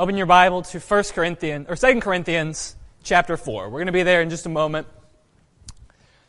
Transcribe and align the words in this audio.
open 0.00 0.16
your 0.16 0.24
Bible 0.24 0.62
to 0.62 0.80
1 0.80 1.04
Corinthians 1.12 1.66
or 1.68 1.76
2 1.76 2.00
Corinthians 2.00 2.74
chapter 3.02 3.36
4. 3.36 3.68
We're 3.68 3.80
going 3.80 3.84
to 3.84 3.92
be 3.92 4.02
there 4.02 4.22
in 4.22 4.30
just 4.30 4.46
a 4.46 4.48
moment. 4.48 4.86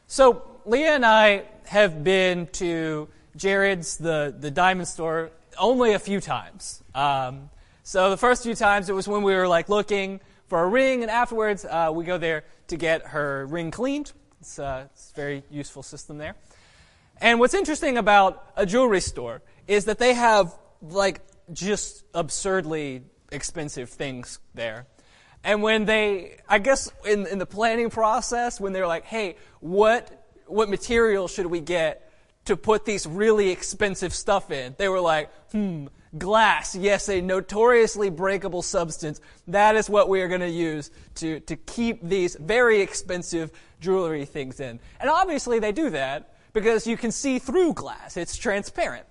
So, 0.07 0.59
Leah 0.65 0.95
and 0.95 1.05
I 1.05 1.43
have 1.67 2.03
been 2.03 2.47
to 2.47 3.07
Jared's, 3.37 3.95
the, 3.95 4.35
the 4.37 4.51
diamond 4.51 4.89
store, 4.89 5.31
only 5.57 5.93
a 5.93 5.99
few 5.99 6.19
times. 6.19 6.83
Um, 6.93 7.49
so, 7.83 8.09
the 8.09 8.17
first 8.17 8.43
few 8.43 8.55
times 8.55 8.89
it 8.89 8.93
was 8.93 9.07
when 9.07 9.23
we 9.23 9.33
were 9.33 9.47
like 9.47 9.69
looking 9.69 10.19
for 10.47 10.61
a 10.61 10.67
ring, 10.67 11.01
and 11.01 11.09
afterwards 11.09 11.63
uh, 11.63 11.91
we 11.93 12.03
go 12.03 12.17
there 12.17 12.43
to 12.67 12.75
get 12.75 13.07
her 13.07 13.45
ring 13.45 13.71
cleaned. 13.71 14.11
It's, 14.41 14.59
uh, 14.59 14.87
it's 14.91 15.11
a 15.11 15.15
very 15.15 15.43
useful 15.49 15.81
system 15.81 16.17
there. 16.17 16.35
And 17.21 17.39
what's 17.39 17.53
interesting 17.53 17.97
about 17.97 18.51
a 18.57 18.65
jewelry 18.65 18.99
store 18.99 19.41
is 19.65 19.85
that 19.85 19.97
they 19.97 20.13
have 20.13 20.53
like 20.81 21.21
just 21.53 22.03
absurdly 22.13 23.03
expensive 23.31 23.89
things 23.89 24.39
there. 24.53 24.87
And 25.43 25.63
when 25.63 25.85
they, 25.85 26.37
I 26.47 26.59
guess 26.59 26.91
in, 27.05 27.25
in 27.25 27.39
the 27.39 27.45
planning 27.45 27.89
process, 27.89 28.59
when 28.59 28.73
they're 28.73 28.87
like, 28.87 29.05
hey, 29.05 29.37
what, 29.59 30.27
what 30.45 30.69
material 30.69 31.27
should 31.27 31.47
we 31.47 31.61
get 31.61 32.11
to 32.45 32.55
put 32.55 32.85
these 32.85 33.07
really 33.07 33.49
expensive 33.49 34.13
stuff 34.13 34.51
in? 34.51 34.75
They 34.77 34.87
were 34.87 34.99
like, 34.99 35.31
hmm, 35.51 35.87
glass. 36.17 36.75
Yes, 36.75 37.09
a 37.09 37.21
notoriously 37.21 38.09
breakable 38.09 38.61
substance. 38.61 39.19
That 39.47 39.75
is 39.75 39.89
what 39.89 40.09
we 40.09 40.21
are 40.21 40.27
going 40.27 40.41
to 40.41 40.49
use 40.49 40.91
to, 41.15 41.39
to 41.41 41.55
keep 41.55 42.07
these 42.07 42.35
very 42.35 42.81
expensive 42.81 43.51
jewelry 43.79 44.25
things 44.25 44.59
in. 44.59 44.79
And 44.99 45.09
obviously 45.09 45.59
they 45.59 45.71
do 45.71 45.89
that 45.91 46.35
because 46.53 46.85
you 46.85 46.97
can 46.97 47.11
see 47.11 47.39
through 47.39 47.73
glass. 47.73 48.17
It's 48.17 48.37
transparent. 48.37 49.05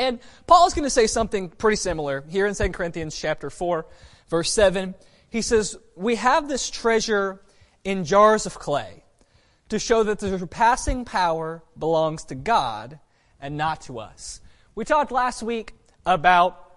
And 0.00 0.18
Paul 0.46 0.66
is 0.66 0.72
going 0.72 0.84
to 0.84 0.90
say 0.90 1.06
something 1.06 1.50
pretty 1.50 1.76
similar 1.76 2.24
here 2.30 2.46
in 2.46 2.54
2 2.54 2.70
Corinthians 2.70 3.14
chapter 3.14 3.50
4, 3.50 3.84
verse 4.30 4.50
7. 4.50 4.94
He 5.28 5.42
says, 5.42 5.76
We 5.94 6.14
have 6.14 6.48
this 6.48 6.70
treasure 6.70 7.42
in 7.84 8.06
jars 8.06 8.46
of 8.46 8.58
clay 8.58 9.04
to 9.68 9.78
show 9.78 10.02
that 10.04 10.18
the 10.18 10.38
surpassing 10.38 11.04
power 11.04 11.62
belongs 11.78 12.24
to 12.24 12.34
God 12.34 12.98
and 13.42 13.58
not 13.58 13.82
to 13.82 13.98
us. 13.98 14.40
We 14.74 14.86
talked 14.86 15.12
last 15.12 15.42
week 15.42 15.74
about 16.06 16.69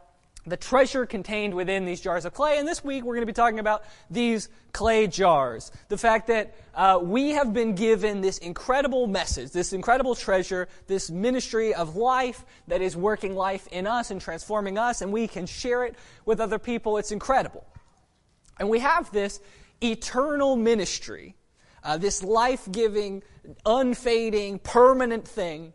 the 0.46 0.58
treasure 0.58 1.06
contained 1.06 1.54
within 1.54 1.86
these 1.86 2.02
jars 2.02 2.26
of 2.26 2.34
clay. 2.34 2.58
And 2.58 2.68
this 2.68 2.84
week 2.84 3.04
we're 3.04 3.16
going 3.16 3.26
to 3.26 3.32
be 3.32 3.34
talking 3.34 3.60
about 3.60 3.84
these 4.10 4.50
clay 4.74 5.08
jars. 5.08 5.72
The 5.88 5.98
fact 5.98 6.28
that 6.28 6.56
uh, 6.76 7.00
we 7.02 7.32
have 7.32 7.54
been 7.54 7.76
given 7.76 8.22
this 8.22 8.40
incredible 8.40 9.08
message, 9.08 9.52
this 9.52 9.72
incredible 9.72 10.16
treasure, 10.16 10.68
this 10.88 11.10
ministry 11.10 11.74
of 11.74 11.96
life 11.96 12.46
that 12.68 12.82
is 12.82 12.98
working 12.98 13.36
life 13.36 13.68
in 13.68 13.88
us 13.88 14.12
and 14.12 14.20
transforming 14.20 14.78
us, 14.78 15.02
and 15.02 15.14
we 15.14 15.28
can 15.28 15.46
share 15.46 15.86
it 15.86 15.96
with 16.26 16.42
other 16.42 16.60
people. 16.60 16.98
It's 16.98 17.12
incredible. 17.12 17.66
And 18.60 18.70
we 18.70 18.80
have 18.80 19.12
this 19.12 19.40
eternal 19.82 20.56
ministry, 20.56 21.36
uh, 21.84 21.98
this 21.98 22.24
life 22.24 22.70
giving, 22.72 23.24
unfading, 23.66 24.60
permanent 24.60 25.28
thing 25.28 25.74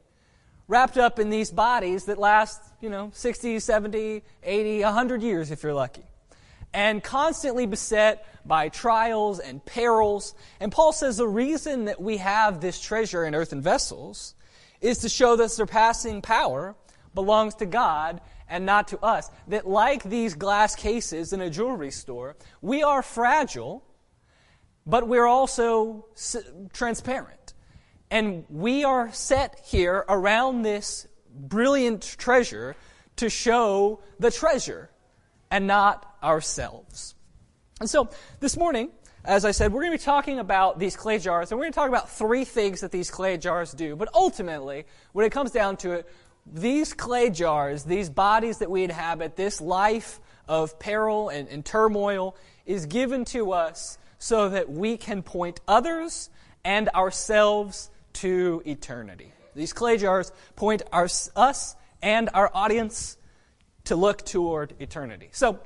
wrapped 0.69 0.99
up 0.99 1.19
in 1.19 1.31
these 1.31 1.51
bodies 1.51 2.05
that 2.05 2.19
last, 2.19 2.63
you 2.81 2.91
know, 2.91 3.11
60, 3.15 3.59
70, 3.59 4.23
80, 4.43 4.83
100 4.83 5.23
years 5.23 5.51
if 5.51 5.63
you're 5.63 5.75
lucky. 5.75 6.05
And 6.75 7.03
constantly 7.03 7.65
beset 7.67 8.27
by 8.47 8.69
trials 8.69 9.39
and 9.39 9.65
perils. 9.65 10.35
And 10.61 10.71
Paul 10.71 10.93
says 10.93 11.17
the 11.17 11.27
reason 11.27 11.87
that 11.87 12.01
we 12.01 12.19
have 12.19 12.61
this 12.61 12.79
treasure 12.79 13.25
in 13.25 13.35
earthen 13.35 13.63
vessels 13.63 14.35
is 14.83 14.99
to 14.99 15.09
show 15.09 15.37
that 15.37 15.51
surpassing 15.51 16.21
power 16.21 16.77
belongs 17.15 17.55
to 17.57 17.67
God 17.67 18.21
and 18.49 18.67
not 18.67 18.89
to 18.89 18.99
us. 19.03 19.31
That 19.49 19.67
like 19.67 20.03
these 20.03 20.35
glass 20.35 20.77
cases 20.77 21.33
in 21.33 21.41
a 21.41 21.49
jewelry 21.49 21.91
store, 21.91 22.37
we 22.61 22.83
are 22.83 23.03
fragile, 23.03 23.83
but 24.87 25.09
we're 25.09 25.27
also 25.27 26.07
transparent. 26.73 27.38
And 28.11 28.45
we 28.49 28.85
are 28.85 29.13
set 29.13 29.61
here 29.65 30.05
around 30.09 30.63
this 30.63 31.07
brilliant 31.35 32.17
treasure 32.19 32.75
to 33.17 33.29
show 33.29 34.01
the 34.19 34.31
treasure 34.31 34.91
and 35.51 35.67
not 35.67 36.17
ourselves. 36.23 37.15
And 37.81 37.89
so 37.89 38.09
this 38.41 38.57
morning, 38.57 38.91
as 39.25 39.45
I 39.45 39.51
said, 39.51 39.73
we're 39.73 39.83
going 39.83 39.93
to 39.93 39.99
be 39.99 40.05
talking 40.05 40.39
about 40.39 40.79
these 40.79 40.97
clay 40.97 41.19
jars, 41.19 41.51
and 41.51 41.59
we're 41.59 41.65
going 41.65 41.73
to 41.73 41.79
talk 41.79 41.89
about 41.89 42.11
three 42.11 42.45
things 42.45 42.81
that 42.81 42.93
these 42.93 43.11
clay 43.11 43.37
jars 43.37 43.73
do. 43.73 43.95
But 43.95 44.09
ultimately, 44.15 44.85
when 45.13 45.27
it 45.27 45.33
comes 45.33 45.51
down 45.51 45.77
to 45.79 45.93
it, 45.93 46.09
these 46.47 46.95
clay 46.95 47.29
jars, 47.29 47.85
these 47.85 48.09
bodies 48.09 48.59
that 48.59 48.71
we 48.71 48.85
inhabit, 48.85 49.37
this 49.37 49.61
life 49.61 50.21
of 50.49 50.79
peril 50.79 51.29
and, 51.29 51.47
and 51.49 51.65
turmoil, 51.65 52.37
is 52.65 52.87
given 52.87 53.25
to 53.27 53.53
us 53.53 53.99
so 54.19 54.49
that 54.49 54.71
we 54.71 54.97
can 54.97 55.23
point 55.23 55.61
others 55.69 56.31
and 56.65 56.89
ourselves 56.91 57.91
to 58.21 58.63
eternity. 58.67 59.33
These 59.55 59.73
clay 59.73 59.97
jars 59.97 60.33
point 60.57 60.83
our, 60.93 61.09
us 61.37 61.77
and 62.03 62.31
our 62.35 62.51
audience 62.55 63.17
to 63.85 63.97
look 63.97 64.25
toward 64.25 64.75
eternity. 64.81 65.31
So, 65.33 65.61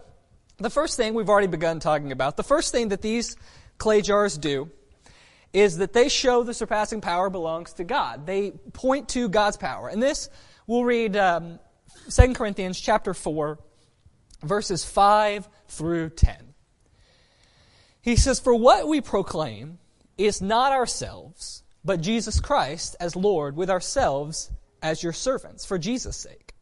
the 0.58 0.70
first 0.70 0.96
thing 0.96 1.14
we've 1.14 1.28
already 1.28 1.48
begun 1.48 1.80
talking 1.80 2.12
about, 2.12 2.36
the 2.36 2.42
first 2.42 2.72
thing 2.72 2.88
that 2.88 3.02
these 3.02 3.36
clay 3.78 4.00
jars 4.00 4.38
do 4.38 4.70
is 5.52 5.78
that 5.78 5.92
they 5.92 6.08
show 6.08 6.42
the 6.42 6.54
surpassing 6.54 7.00
power 7.00 7.28
belongs 7.30 7.72
to 7.74 7.84
God. 7.84 8.26
They 8.26 8.50
point 8.50 9.08
to 9.10 9.28
God's 9.28 9.56
power. 9.56 9.88
And 9.88 10.02
this, 10.02 10.30
we'll 10.66 10.84
read 10.84 11.16
um, 11.16 11.58
2 12.10 12.34
Corinthians 12.34 12.80
chapter 12.80 13.12
4, 13.12 13.58
verses 14.42 14.84
5 14.84 15.48
through 15.69 16.10
10. 16.10 16.36
He 18.00 18.16
says, 18.16 18.40
For 18.40 18.54
what 18.54 18.88
we 18.88 19.00
proclaim 19.00 19.78
is 20.16 20.40
not 20.40 20.72
ourselves 20.72 21.62
but 21.84 22.00
Jesus 22.00 22.41
Christ 22.41 22.97
as 23.00 23.16
Lord, 23.16 23.56
with 23.56 23.70
ourselves 23.70 24.50
as 24.82 25.03
your 25.03 25.12
servants, 25.12 25.65
for 25.65 25.78
Jesus' 25.78 26.16
sake. 26.16 26.54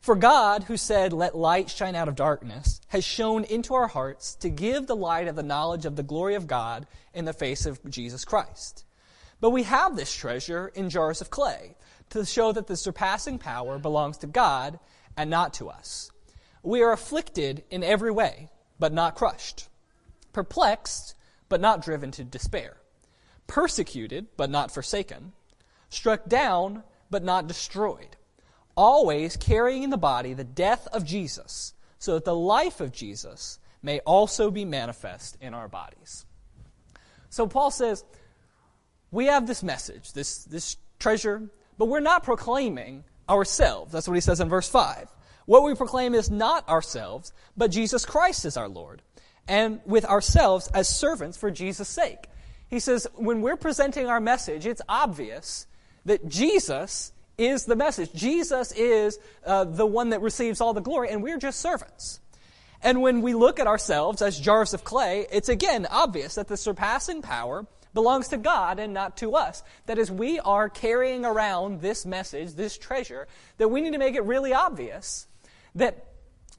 For 0.00 0.16
God, 0.16 0.64
who 0.64 0.76
said, 0.76 1.12
Let 1.12 1.36
light 1.36 1.70
shine 1.70 1.94
out 1.94 2.08
of 2.08 2.16
darkness, 2.16 2.80
has 2.88 3.04
shone 3.04 3.44
into 3.44 3.74
our 3.74 3.86
hearts 3.86 4.34
to 4.36 4.50
give 4.50 4.86
the 4.86 4.96
light 4.96 5.28
of 5.28 5.36
the 5.36 5.42
knowledge 5.42 5.86
of 5.86 5.96
the 5.96 6.02
glory 6.02 6.34
of 6.34 6.46
God 6.46 6.86
in 7.14 7.24
the 7.24 7.32
face 7.32 7.66
of 7.66 7.80
Jesus 7.88 8.24
Christ. 8.24 8.84
But 9.40 9.50
we 9.50 9.62
have 9.62 9.96
this 9.96 10.14
treasure 10.14 10.68
in 10.74 10.90
jars 10.90 11.20
of 11.20 11.30
clay 11.30 11.76
to 12.10 12.26
show 12.26 12.52
that 12.52 12.66
the 12.66 12.76
surpassing 12.76 13.38
power 13.38 13.78
belongs 13.78 14.18
to 14.18 14.26
God 14.26 14.78
and 15.16 15.30
not 15.30 15.54
to 15.54 15.70
us. 15.70 16.10
We 16.62 16.82
are 16.82 16.92
afflicted 16.92 17.64
in 17.70 17.82
every 17.82 18.10
way, 18.10 18.50
but 18.78 18.92
not 18.92 19.14
crushed, 19.14 19.68
perplexed, 20.32 21.14
but 21.48 21.60
not 21.60 21.82
driven 21.82 22.10
to 22.12 22.24
despair 22.24 22.76
persecuted, 23.52 24.26
but 24.38 24.48
not 24.48 24.72
forsaken, 24.72 25.32
struck 25.90 26.26
down, 26.26 26.82
but 27.10 27.22
not 27.22 27.46
destroyed, 27.46 28.16
always 28.74 29.36
carrying 29.36 29.82
in 29.82 29.90
the 29.90 29.98
body 29.98 30.32
the 30.32 30.42
death 30.42 30.88
of 30.90 31.04
Jesus, 31.04 31.74
so 31.98 32.14
that 32.14 32.24
the 32.24 32.34
life 32.34 32.80
of 32.80 32.92
Jesus 32.92 33.58
may 33.82 34.00
also 34.00 34.50
be 34.50 34.64
manifest 34.64 35.36
in 35.42 35.52
our 35.52 35.68
bodies. 35.68 36.24
So 37.28 37.46
Paul 37.46 37.70
says, 37.70 38.04
we 39.10 39.26
have 39.26 39.46
this 39.46 39.62
message, 39.62 40.14
this, 40.14 40.44
this 40.44 40.78
treasure, 40.98 41.50
but 41.76 41.88
we're 41.88 42.00
not 42.00 42.24
proclaiming 42.24 43.04
ourselves. 43.28 43.92
That's 43.92 44.08
what 44.08 44.14
he 44.14 44.22
says 44.22 44.40
in 44.40 44.48
verse 44.48 44.70
5. 44.70 45.08
What 45.44 45.62
we 45.62 45.74
proclaim 45.74 46.14
is 46.14 46.30
not 46.30 46.66
ourselves, 46.70 47.34
but 47.54 47.70
Jesus 47.70 48.06
Christ 48.06 48.46
is 48.46 48.56
our 48.56 48.68
Lord, 48.68 49.02
and 49.46 49.80
with 49.84 50.06
ourselves 50.06 50.68
as 50.68 50.88
servants 50.88 51.36
for 51.36 51.50
Jesus' 51.50 51.90
sake. 51.90 52.30
He 52.72 52.80
says, 52.80 53.06
when 53.16 53.42
we're 53.42 53.58
presenting 53.58 54.06
our 54.06 54.18
message, 54.18 54.64
it's 54.64 54.80
obvious 54.88 55.66
that 56.06 56.26
Jesus 56.26 57.12
is 57.36 57.66
the 57.66 57.76
message. 57.76 58.14
Jesus 58.14 58.72
is 58.72 59.18
uh, 59.44 59.64
the 59.64 59.84
one 59.84 60.08
that 60.08 60.22
receives 60.22 60.62
all 60.62 60.72
the 60.72 60.80
glory, 60.80 61.10
and 61.10 61.22
we're 61.22 61.36
just 61.36 61.60
servants. 61.60 62.18
And 62.82 63.02
when 63.02 63.20
we 63.20 63.34
look 63.34 63.60
at 63.60 63.66
ourselves 63.66 64.22
as 64.22 64.40
jars 64.40 64.72
of 64.72 64.84
clay, 64.84 65.26
it's 65.30 65.50
again 65.50 65.86
obvious 65.90 66.36
that 66.36 66.48
the 66.48 66.56
surpassing 66.56 67.20
power 67.20 67.66
belongs 67.92 68.28
to 68.28 68.38
God 68.38 68.78
and 68.78 68.94
not 68.94 69.18
to 69.18 69.34
us. 69.34 69.62
That 69.84 69.98
is, 69.98 70.10
we 70.10 70.40
are 70.40 70.70
carrying 70.70 71.26
around 71.26 71.82
this 71.82 72.06
message, 72.06 72.54
this 72.54 72.78
treasure, 72.78 73.28
that 73.58 73.68
we 73.68 73.82
need 73.82 73.92
to 73.92 73.98
make 73.98 74.14
it 74.14 74.24
really 74.24 74.54
obvious 74.54 75.26
that 75.74 76.06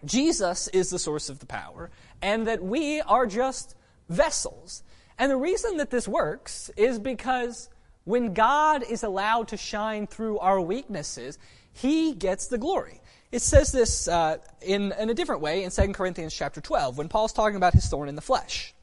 Jesus 0.06 0.68
is 0.68 0.92
the 0.92 1.00
source 1.00 1.30
of 1.30 1.40
the 1.40 1.48
power 1.48 1.90
and 2.22 2.46
that 2.46 2.64
we 2.64 3.02
are 3.02 3.26
just 3.26 3.76
vessels. 4.10 4.84
And 5.18 5.32
the 5.32 5.38
reason 5.38 5.78
that 5.78 5.90
this 5.90 6.08
works 6.08 6.70
is 6.76 7.00
because 7.00 7.70
when 8.04 8.34
God 8.34 8.84
is 8.84 9.04
allowed 9.04 9.50
to 9.50 9.58
shine 9.58 10.08
through 10.08 10.40
our 10.40 10.60
weaknesses, 10.60 11.38
He 11.72 12.14
gets 12.14 12.48
the 12.48 12.58
glory. 12.58 13.02
It 13.32 13.42
says 13.42 13.72
this 13.72 14.08
uh, 14.08 14.38
in, 14.62 14.92
in 14.92 15.10
a 15.10 15.14
different 15.14 15.42
way 15.42 15.64
in 15.64 15.72
2 15.72 15.94
Corinthians 15.94 16.34
chapter 16.34 16.62
12, 16.62 16.98
when 16.98 17.10
Paul's 17.10 17.34
talking 17.34 17.56
about 17.56 17.74
his 17.74 17.88
thorn 17.88 18.08
in 18.08 18.16
the 18.16 18.22
flesh. 18.22 18.76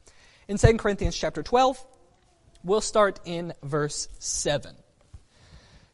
In 0.49 0.57
2 0.57 0.77
Corinthians 0.77 1.15
chapter 1.15 1.41
12, 1.41 1.81
we'll 2.61 2.81
start 2.81 3.21
in 3.23 3.53
verse 3.63 4.09
7. 4.19 4.75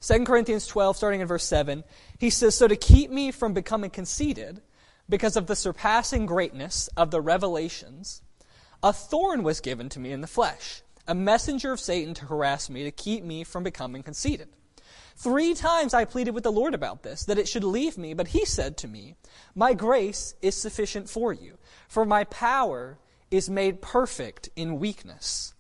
2 0.02 0.24
Corinthians 0.26 0.66
12, 0.66 0.98
starting 0.98 1.22
in 1.22 1.28
verse 1.28 1.44
7, 1.44 1.84
he 2.18 2.32
says, 2.32 2.56
So 2.56 2.68
to 2.68 2.76
keep 2.76 3.12
me 3.12 3.32
from 3.32 3.54
becoming 3.54 3.92
conceited, 3.92 4.62
because 5.10 5.38
of 5.38 5.48
the 5.48 5.56
surpassing 5.56 6.26
greatness 6.26 6.90
of 6.98 7.12
the 7.12 7.22
revelations, 7.22 8.22
a 8.84 8.94
thorn 8.94 9.44
was 9.44 9.60
given 9.60 9.90
to 9.90 10.00
me 10.00 10.12
in 10.12 10.22
the 10.22 10.28
flesh, 10.28 10.82
a 11.08 11.16
messenger 11.16 11.72
of 11.72 11.80
Satan 11.80 12.14
to 12.16 12.26
harass 12.26 12.70
me, 12.70 12.84
to 12.84 12.92
keep 12.92 13.24
me 13.24 13.44
from 13.44 13.64
becoming 13.64 14.04
conceited. 14.04 14.50
Three 15.16 15.56
times 15.56 15.96
I 15.96 16.06
pleaded 16.06 16.36
with 16.36 16.44
the 16.44 16.52
Lord 16.52 16.76
about 16.76 17.02
this, 17.02 17.26
that 17.26 17.40
it 17.40 17.48
should 17.48 17.64
leave 17.64 17.98
me, 17.98 18.14
but 18.14 18.30
he 18.30 18.46
said 18.46 18.78
to 18.78 18.88
me, 18.88 19.16
My 19.56 19.74
grace 19.74 20.36
is 20.44 20.56
sufficient 20.56 21.10
for 21.10 21.34
you, 21.34 21.58
for 21.88 22.06
my 22.06 22.24
power 22.26 23.00
is 23.32 23.50
made 23.50 23.82
perfect 23.82 24.50
in 24.56 24.80
weakness. 24.80 25.56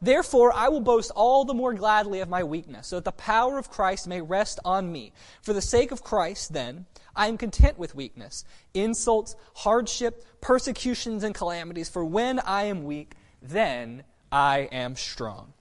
Therefore, 0.00 0.52
I 0.52 0.68
will 0.68 0.80
boast 0.80 1.10
all 1.14 1.44
the 1.44 1.54
more 1.54 1.74
gladly 1.74 2.20
of 2.20 2.28
my 2.28 2.42
weakness, 2.42 2.88
so 2.88 2.96
that 2.96 3.04
the 3.04 3.12
power 3.12 3.58
of 3.58 3.70
Christ 3.70 4.06
may 4.06 4.20
rest 4.20 4.58
on 4.64 4.90
me. 4.90 5.12
For 5.42 5.52
the 5.52 5.60
sake 5.60 5.92
of 5.92 6.02
Christ, 6.02 6.52
then, 6.52 6.86
I 7.14 7.28
am 7.28 7.36
content 7.36 7.78
with 7.78 7.94
weakness, 7.94 8.44
insults, 8.74 9.36
hardship, 9.54 10.24
persecutions, 10.40 11.22
and 11.24 11.34
calamities, 11.34 11.88
for 11.88 12.04
when 12.04 12.40
I 12.40 12.64
am 12.64 12.84
weak, 12.84 13.14
then 13.40 14.04
I 14.30 14.68
am 14.72 14.96
strong. 14.96 15.52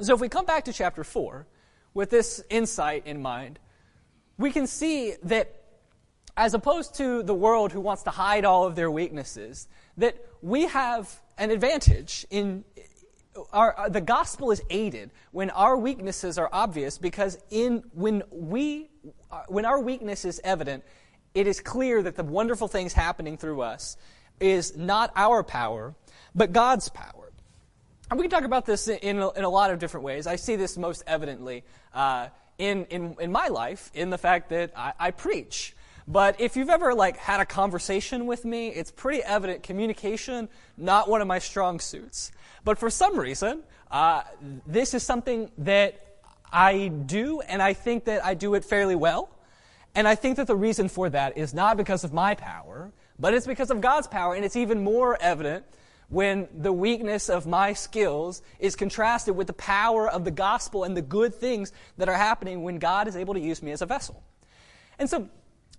So 0.00 0.14
if 0.14 0.20
we 0.20 0.28
come 0.28 0.46
back 0.46 0.64
to 0.64 0.72
chapter 0.72 1.04
4, 1.04 1.46
with 1.94 2.10
this 2.10 2.42
insight 2.50 3.06
in 3.06 3.20
mind, 3.20 3.58
we 4.38 4.50
can 4.50 4.66
see 4.66 5.14
that 5.24 5.56
as 6.36 6.54
opposed 6.54 6.94
to 6.94 7.22
the 7.22 7.34
world 7.34 7.72
who 7.72 7.80
wants 7.80 8.02
to 8.04 8.10
hide 8.10 8.44
all 8.44 8.66
of 8.66 8.74
their 8.74 8.90
weaknesses, 8.90 9.68
that 9.98 10.16
we 10.40 10.66
have 10.66 11.20
an 11.36 11.50
advantage 11.50 12.26
in 12.30 12.64
our, 13.52 13.88
the 13.88 14.00
gospel 14.00 14.50
is 14.50 14.62
aided 14.70 15.10
when 15.30 15.50
our 15.50 15.76
weaknesses 15.76 16.38
are 16.38 16.48
obvious 16.52 16.98
because 16.98 17.38
in 17.50 17.84
when 17.92 18.22
we 18.30 18.90
when 19.48 19.64
our 19.64 19.80
weakness 19.80 20.24
is 20.24 20.40
evident, 20.42 20.84
it 21.34 21.46
is 21.46 21.60
clear 21.60 22.02
that 22.02 22.16
the 22.16 22.24
wonderful 22.24 22.68
things 22.68 22.92
happening 22.92 23.36
through 23.36 23.60
us 23.60 23.96
is 24.40 24.76
not 24.76 25.12
our 25.14 25.42
power, 25.44 25.94
but 26.34 26.52
God's 26.52 26.88
power. 26.88 27.30
And 28.10 28.18
we 28.18 28.24
can 28.24 28.30
talk 28.30 28.44
about 28.44 28.66
this 28.66 28.88
in 28.88 29.18
a, 29.20 29.30
in 29.30 29.44
a 29.44 29.48
lot 29.48 29.70
of 29.70 29.78
different 29.78 30.04
ways. 30.04 30.26
I 30.26 30.34
see 30.36 30.56
this 30.56 30.76
most 30.76 31.04
evidently 31.06 31.62
uh, 31.94 32.28
in, 32.58 32.86
in, 32.86 33.16
in 33.20 33.30
my 33.30 33.46
life 33.46 33.90
in 33.94 34.10
the 34.10 34.18
fact 34.18 34.48
that 34.48 34.72
I, 34.76 34.92
I 34.98 35.10
preach. 35.12 35.76
But 36.10 36.40
if 36.40 36.56
you've 36.56 36.70
ever 36.70 36.92
like 36.92 37.18
had 37.18 37.38
a 37.38 37.46
conversation 37.46 38.26
with 38.26 38.44
me, 38.44 38.68
it's 38.70 38.90
pretty 38.90 39.22
evident 39.22 39.62
communication 39.62 40.48
not 40.76 41.08
one 41.08 41.20
of 41.20 41.28
my 41.28 41.38
strong 41.38 41.78
suits. 41.78 42.32
But 42.64 42.78
for 42.78 42.90
some 42.90 43.16
reason, 43.16 43.62
uh, 43.92 44.22
this 44.66 44.92
is 44.92 45.04
something 45.04 45.52
that 45.58 46.18
I 46.52 46.88
do, 46.88 47.42
and 47.42 47.62
I 47.62 47.74
think 47.74 48.06
that 48.06 48.24
I 48.24 48.34
do 48.34 48.54
it 48.54 48.64
fairly 48.64 48.96
well. 48.96 49.30
And 49.94 50.08
I 50.08 50.16
think 50.16 50.36
that 50.38 50.48
the 50.48 50.56
reason 50.56 50.88
for 50.88 51.08
that 51.10 51.38
is 51.38 51.54
not 51.54 51.76
because 51.76 52.02
of 52.02 52.12
my 52.12 52.34
power, 52.34 52.90
but 53.20 53.32
it's 53.32 53.46
because 53.46 53.70
of 53.70 53.80
God's 53.80 54.08
power, 54.08 54.34
and 54.34 54.44
it's 54.44 54.56
even 54.56 54.82
more 54.82 55.16
evident 55.20 55.64
when 56.08 56.48
the 56.52 56.72
weakness 56.72 57.28
of 57.28 57.46
my 57.46 57.72
skills 57.72 58.42
is 58.58 58.74
contrasted 58.74 59.36
with 59.36 59.46
the 59.46 59.52
power 59.52 60.10
of 60.10 60.24
the 60.24 60.32
gospel 60.32 60.82
and 60.82 60.96
the 60.96 61.02
good 61.02 61.32
things 61.32 61.72
that 61.98 62.08
are 62.08 62.16
happening 62.16 62.64
when 62.64 62.80
God 62.80 63.06
is 63.06 63.14
able 63.14 63.34
to 63.34 63.40
use 63.40 63.62
me 63.62 63.70
as 63.70 63.80
a 63.80 63.86
vessel. 63.86 64.24
And 64.98 65.08
so, 65.08 65.28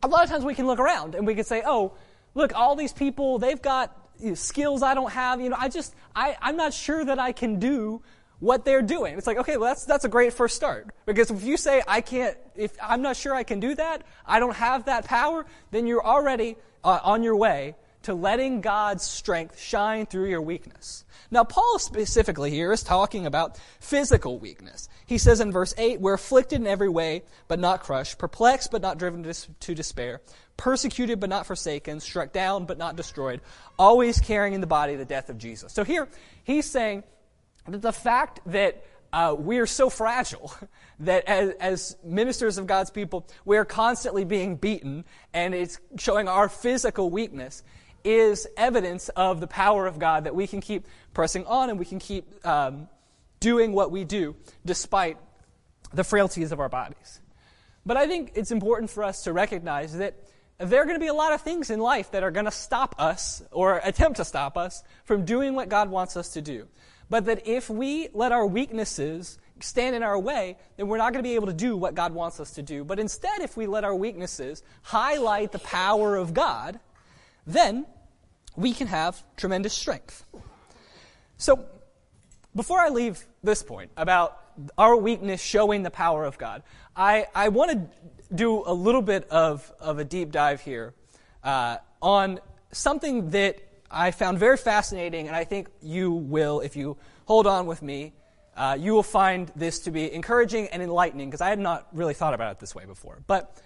a 0.03 0.07
lot 0.07 0.23
of 0.23 0.29
times 0.29 0.43
we 0.43 0.55
can 0.55 0.67
look 0.67 0.79
around 0.79 1.15
and 1.15 1.25
we 1.25 1.35
can 1.35 1.43
say, 1.43 1.63
oh, 1.65 1.93
look, 2.33 2.53
all 2.55 2.75
these 2.75 2.93
people, 2.93 3.39
they've 3.39 3.61
got 3.61 3.95
skills 4.35 4.83
I 4.83 4.93
don't 4.93 5.11
have. 5.11 5.41
You 5.41 5.49
know, 5.49 5.57
I 5.59 5.69
just, 5.69 5.95
I, 6.15 6.37
I'm 6.41 6.57
not 6.57 6.73
sure 6.73 7.03
that 7.03 7.19
I 7.19 7.31
can 7.31 7.59
do 7.59 8.01
what 8.39 8.65
they're 8.65 8.81
doing. 8.81 9.17
It's 9.17 9.27
like, 9.27 9.37
okay, 9.37 9.57
well, 9.57 9.69
that's, 9.69 9.85
that's 9.85 10.05
a 10.05 10.09
great 10.09 10.33
first 10.33 10.55
start. 10.55 10.87
Because 11.05 11.29
if 11.29 11.43
you 11.43 11.57
say, 11.57 11.83
I 11.87 12.01
can't, 12.01 12.35
if 12.55 12.75
I'm 12.81 13.01
not 13.01 13.15
sure 13.15 13.35
I 13.35 13.43
can 13.43 13.59
do 13.59 13.75
that, 13.75 14.03
I 14.25 14.39
don't 14.39 14.55
have 14.55 14.85
that 14.85 15.05
power, 15.05 15.45
then 15.69 15.85
you're 15.85 16.05
already 16.05 16.57
uh, 16.83 16.99
on 17.03 17.21
your 17.21 17.35
way 17.35 17.75
to 18.03 18.13
letting 18.13 18.61
God's 18.61 19.03
strength 19.03 19.59
shine 19.59 20.05
through 20.05 20.29
your 20.29 20.41
weakness. 20.41 21.05
Now, 21.29 21.43
Paul 21.45 21.79
specifically 21.79 22.51
here 22.51 22.73
is 22.73 22.83
talking 22.83 23.25
about 23.25 23.57
physical 23.79 24.37
weakness. 24.37 24.89
He 25.05 25.17
says 25.17 25.39
in 25.39 25.51
verse 25.51 25.73
8, 25.77 26.01
We're 26.01 26.15
afflicted 26.15 26.59
in 26.61 26.67
every 26.67 26.89
way, 26.89 27.23
but 27.47 27.59
not 27.59 27.83
crushed, 27.83 28.17
perplexed, 28.17 28.71
but 28.71 28.81
not 28.81 28.97
driven 28.97 29.23
to 29.23 29.75
despair, 29.75 30.21
persecuted, 30.57 31.19
but 31.19 31.29
not 31.29 31.45
forsaken, 31.45 31.99
struck 32.01 32.33
down, 32.33 32.65
but 32.65 32.77
not 32.77 32.97
destroyed, 32.97 33.39
always 33.79 34.19
carrying 34.19 34.53
in 34.53 34.61
the 34.61 34.67
body 34.67 34.95
the 34.95 35.05
death 35.05 35.29
of 35.29 35.37
Jesus. 35.37 35.71
So 35.71 35.83
here, 35.83 36.09
he's 36.43 36.65
saying 36.65 37.03
that 37.67 37.81
the 37.81 37.93
fact 37.93 38.41
that 38.47 38.83
uh, 39.13 39.35
we 39.37 39.59
are 39.59 39.65
so 39.65 39.89
fragile 39.89 40.53
that 40.99 41.25
as, 41.25 41.49
as, 41.59 41.97
ministers 42.03 42.57
of 42.57 42.67
God's 42.67 42.91
people, 42.91 43.27
we 43.45 43.57
are 43.57 43.65
constantly 43.65 44.23
being 44.23 44.55
beaten, 44.55 45.05
and 45.33 45.53
it's 45.53 45.79
showing 45.97 46.27
our 46.27 46.49
physical 46.49 47.09
weakness 47.09 47.63
is 48.03 48.47
evidence 48.57 49.09
of 49.09 49.39
the 49.39 49.47
power 49.47 49.87
of 49.87 49.99
God 49.99 50.23
that 50.25 50.35
we 50.35 50.47
can 50.47 50.61
keep 50.61 50.87
pressing 51.13 51.45
on 51.45 51.69
and 51.69 51.79
we 51.79 51.85
can 51.85 51.99
keep 51.99 52.45
um, 52.45 52.87
doing 53.39 53.73
what 53.73 53.91
we 53.91 54.03
do 54.03 54.35
despite 54.65 55.17
the 55.93 56.03
frailties 56.03 56.51
of 56.51 56.59
our 56.59 56.69
bodies. 56.69 57.19
But 57.85 57.97
I 57.97 58.07
think 58.07 58.33
it's 58.35 58.51
important 58.51 58.91
for 58.91 59.03
us 59.03 59.23
to 59.23 59.33
recognize 59.33 59.97
that 59.97 60.15
there 60.59 60.81
are 60.81 60.85
going 60.85 60.95
to 60.95 61.03
be 61.03 61.07
a 61.07 61.13
lot 61.13 61.33
of 61.33 61.41
things 61.41 61.71
in 61.71 61.79
life 61.79 62.11
that 62.11 62.23
are 62.23 62.31
going 62.31 62.45
to 62.45 62.51
stop 62.51 62.95
us 62.99 63.41
or 63.51 63.81
attempt 63.83 64.17
to 64.17 64.25
stop 64.25 64.57
us 64.57 64.83
from 65.05 65.25
doing 65.25 65.55
what 65.55 65.69
God 65.69 65.89
wants 65.89 66.15
us 66.15 66.33
to 66.33 66.41
do. 66.41 66.67
But 67.09 67.25
that 67.25 67.47
if 67.47 67.69
we 67.69 68.09
let 68.13 68.31
our 68.31 68.45
weaknesses 68.45 69.39
stand 69.59 69.95
in 69.95 70.03
our 70.03 70.17
way, 70.17 70.57
then 70.77 70.87
we're 70.87 70.97
not 70.97 71.13
going 71.13 71.23
to 71.23 71.27
be 71.27 71.35
able 71.35 71.47
to 71.47 71.53
do 71.53 71.75
what 71.75 71.95
God 71.95 72.13
wants 72.13 72.39
us 72.39 72.51
to 72.51 72.61
do. 72.61 72.83
But 72.83 72.99
instead, 72.99 73.41
if 73.41 73.57
we 73.57 73.65
let 73.67 73.83
our 73.83 73.95
weaknesses 73.95 74.63
highlight 74.83 75.51
the 75.51 75.59
power 75.59 76.15
of 76.15 76.33
God, 76.33 76.79
then 77.45 77.85
we 78.55 78.73
can 78.73 78.87
have 78.87 79.23
tremendous 79.37 79.73
strength. 79.73 80.25
So, 81.37 81.65
before 82.55 82.79
I 82.79 82.89
leave 82.89 83.25
this 83.43 83.63
point 83.63 83.91
about 83.95 84.37
our 84.77 84.95
weakness 84.95 85.41
showing 85.41 85.83
the 85.83 85.91
power 85.91 86.25
of 86.25 86.37
God, 86.37 86.63
I, 86.95 87.27
I 87.33 87.49
want 87.49 87.71
to 87.71 88.35
do 88.35 88.63
a 88.65 88.73
little 88.73 89.01
bit 89.01 89.27
of, 89.29 89.71
of 89.79 89.99
a 89.99 90.03
deep 90.03 90.31
dive 90.31 90.61
here 90.61 90.93
uh, 91.43 91.77
on 92.01 92.39
something 92.71 93.29
that 93.31 93.57
I 93.89 94.11
found 94.11 94.39
very 94.39 94.57
fascinating, 94.57 95.27
and 95.27 95.35
I 95.35 95.43
think 95.43 95.69
you 95.81 96.11
will, 96.11 96.59
if 96.61 96.75
you 96.75 96.97
hold 97.25 97.47
on 97.47 97.65
with 97.65 97.81
me, 97.81 98.13
uh, 98.55 98.77
you 98.79 98.93
will 98.93 99.03
find 99.03 99.51
this 99.55 99.79
to 99.79 99.91
be 99.91 100.11
encouraging 100.11 100.67
and 100.67 100.81
enlightening 100.81 101.29
because 101.29 101.41
I 101.41 101.49
had 101.49 101.59
not 101.59 101.87
really 101.93 102.13
thought 102.13 102.33
about 102.33 102.51
it 102.51 102.59
this 102.59 102.75
way 102.75 102.85
before. 102.85 103.21
But 103.27 103.57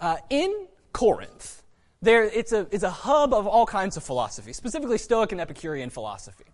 uh, 0.00 0.16
in 0.30 0.66
Corinth, 0.92 1.63
there, 2.04 2.24
it's, 2.24 2.52
a, 2.52 2.66
it's 2.70 2.84
a 2.84 2.90
hub 2.90 3.32
of 3.34 3.46
all 3.46 3.66
kinds 3.66 3.96
of 3.96 4.02
philosophy, 4.02 4.52
specifically 4.52 4.98
Stoic 4.98 5.32
and 5.32 5.40
Epicurean 5.40 5.90
philosophy. 5.90 6.44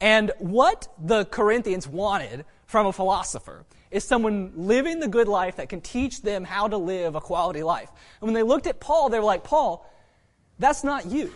And 0.00 0.32
what 0.38 0.88
the 0.98 1.24
Corinthians 1.26 1.86
wanted 1.86 2.44
from 2.66 2.86
a 2.86 2.92
philosopher 2.92 3.64
is 3.90 4.04
someone 4.04 4.52
living 4.54 5.00
the 5.00 5.08
good 5.08 5.28
life 5.28 5.56
that 5.56 5.68
can 5.68 5.80
teach 5.80 6.22
them 6.22 6.44
how 6.44 6.68
to 6.68 6.76
live 6.76 7.16
a 7.16 7.20
quality 7.20 7.62
life. 7.62 7.90
And 8.20 8.28
when 8.28 8.34
they 8.34 8.42
looked 8.42 8.66
at 8.66 8.80
Paul, 8.80 9.08
they 9.08 9.18
were 9.18 9.24
like, 9.24 9.44
Paul, 9.44 9.90
that's 10.58 10.84
not 10.84 11.06
you. 11.06 11.32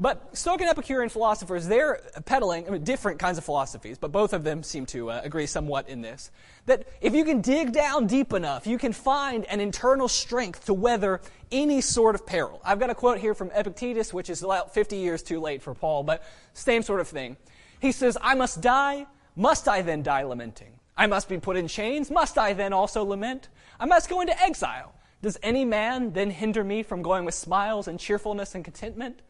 But 0.00 0.36
Stoic 0.36 0.60
and 0.60 0.70
Epicurean 0.70 1.08
philosophers, 1.10 1.66
they're 1.66 2.00
peddling 2.24 2.66
I 2.66 2.70
mean, 2.70 2.82
different 2.82 3.18
kinds 3.18 3.38
of 3.38 3.44
philosophies, 3.44 3.98
but 3.98 4.10
both 4.10 4.32
of 4.32 4.42
them 4.42 4.62
seem 4.62 4.86
to 4.86 5.10
uh, 5.10 5.20
agree 5.22 5.46
somewhat 5.46 5.88
in 5.88 6.00
this. 6.02 6.30
That 6.66 6.88
if 7.00 7.14
you 7.14 7.24
can 7.24 7.40
dig 7.40 7.72
down 7.72 8.06
deep 8.06 8.32
enough, 8.32 8.66
you 8.66 8.78
can 8.78 8.92
find 8.92 9.44
an 9.46 9.60
internal 9.60 10.08
strength 10.08 10.64
to 10.66 10.74
weather 10.74 11.20
any 11.50 11.80
sort 11.80 12.14
of 12.14 12.26
peril. 12.26 12.60
I've 12.64 12.80
got 12.80 12.90
a 12.90 12.94
quote 12.94 13.18
here 13.18 13.34
from 13.34 13.50
Epictetus, 13.54 14.12
which 14.12 14.30
is 14.30 14.42
about 14.42 14.74
50 14.74 14.96
years 14.96 15.22
too 15.22 15.40
late 15.40 15.62
for 15.62 15.74
Paul, 15.74 16.02
but 16.02 16.24
same 16.54 16.82
sort 16.82 17.00
of 17.00 17.08
thing. 17.08 17.36
He 17.80 17.92
says, 17.92 18.16
I 18.20 18.34
must 18.34 18.60
die. 18.60 19.06
Must 19.36 19.68
I 19.68 19.82
then 19.82 20.02
die 20.02 20.22
lamenting? 20.22 20.78
I 20.96 21.06
must 21.06 21.28
be 21.28 21.38
put 21.38 21.56
in 21.56 21.68
chains. 21.68 22.10
Must 22.10 22.38
I 22.38 22.52
then 22.52 22.72
also 22.72 23.04
lament? 23.04 23.48
I 23.80 23.86
must 23.86 24.08
go 24.08 24.20
into 24.20 24.40
exile. 24.42 24.94
Does 25.22 25.38
any 25.42 25.64
man 25.64 26.12
then 26.12 26.30
hinder 26.30 26.64
me 26.64 26.82
from 26.82 27.02
going 27.02 27.24
with 27.24 27.34
smiles 27.34 27.88
and 27.88 27.98
cheerfulness 27.98 28.54
and 28.54 28.64
contentment? 28.64 29.20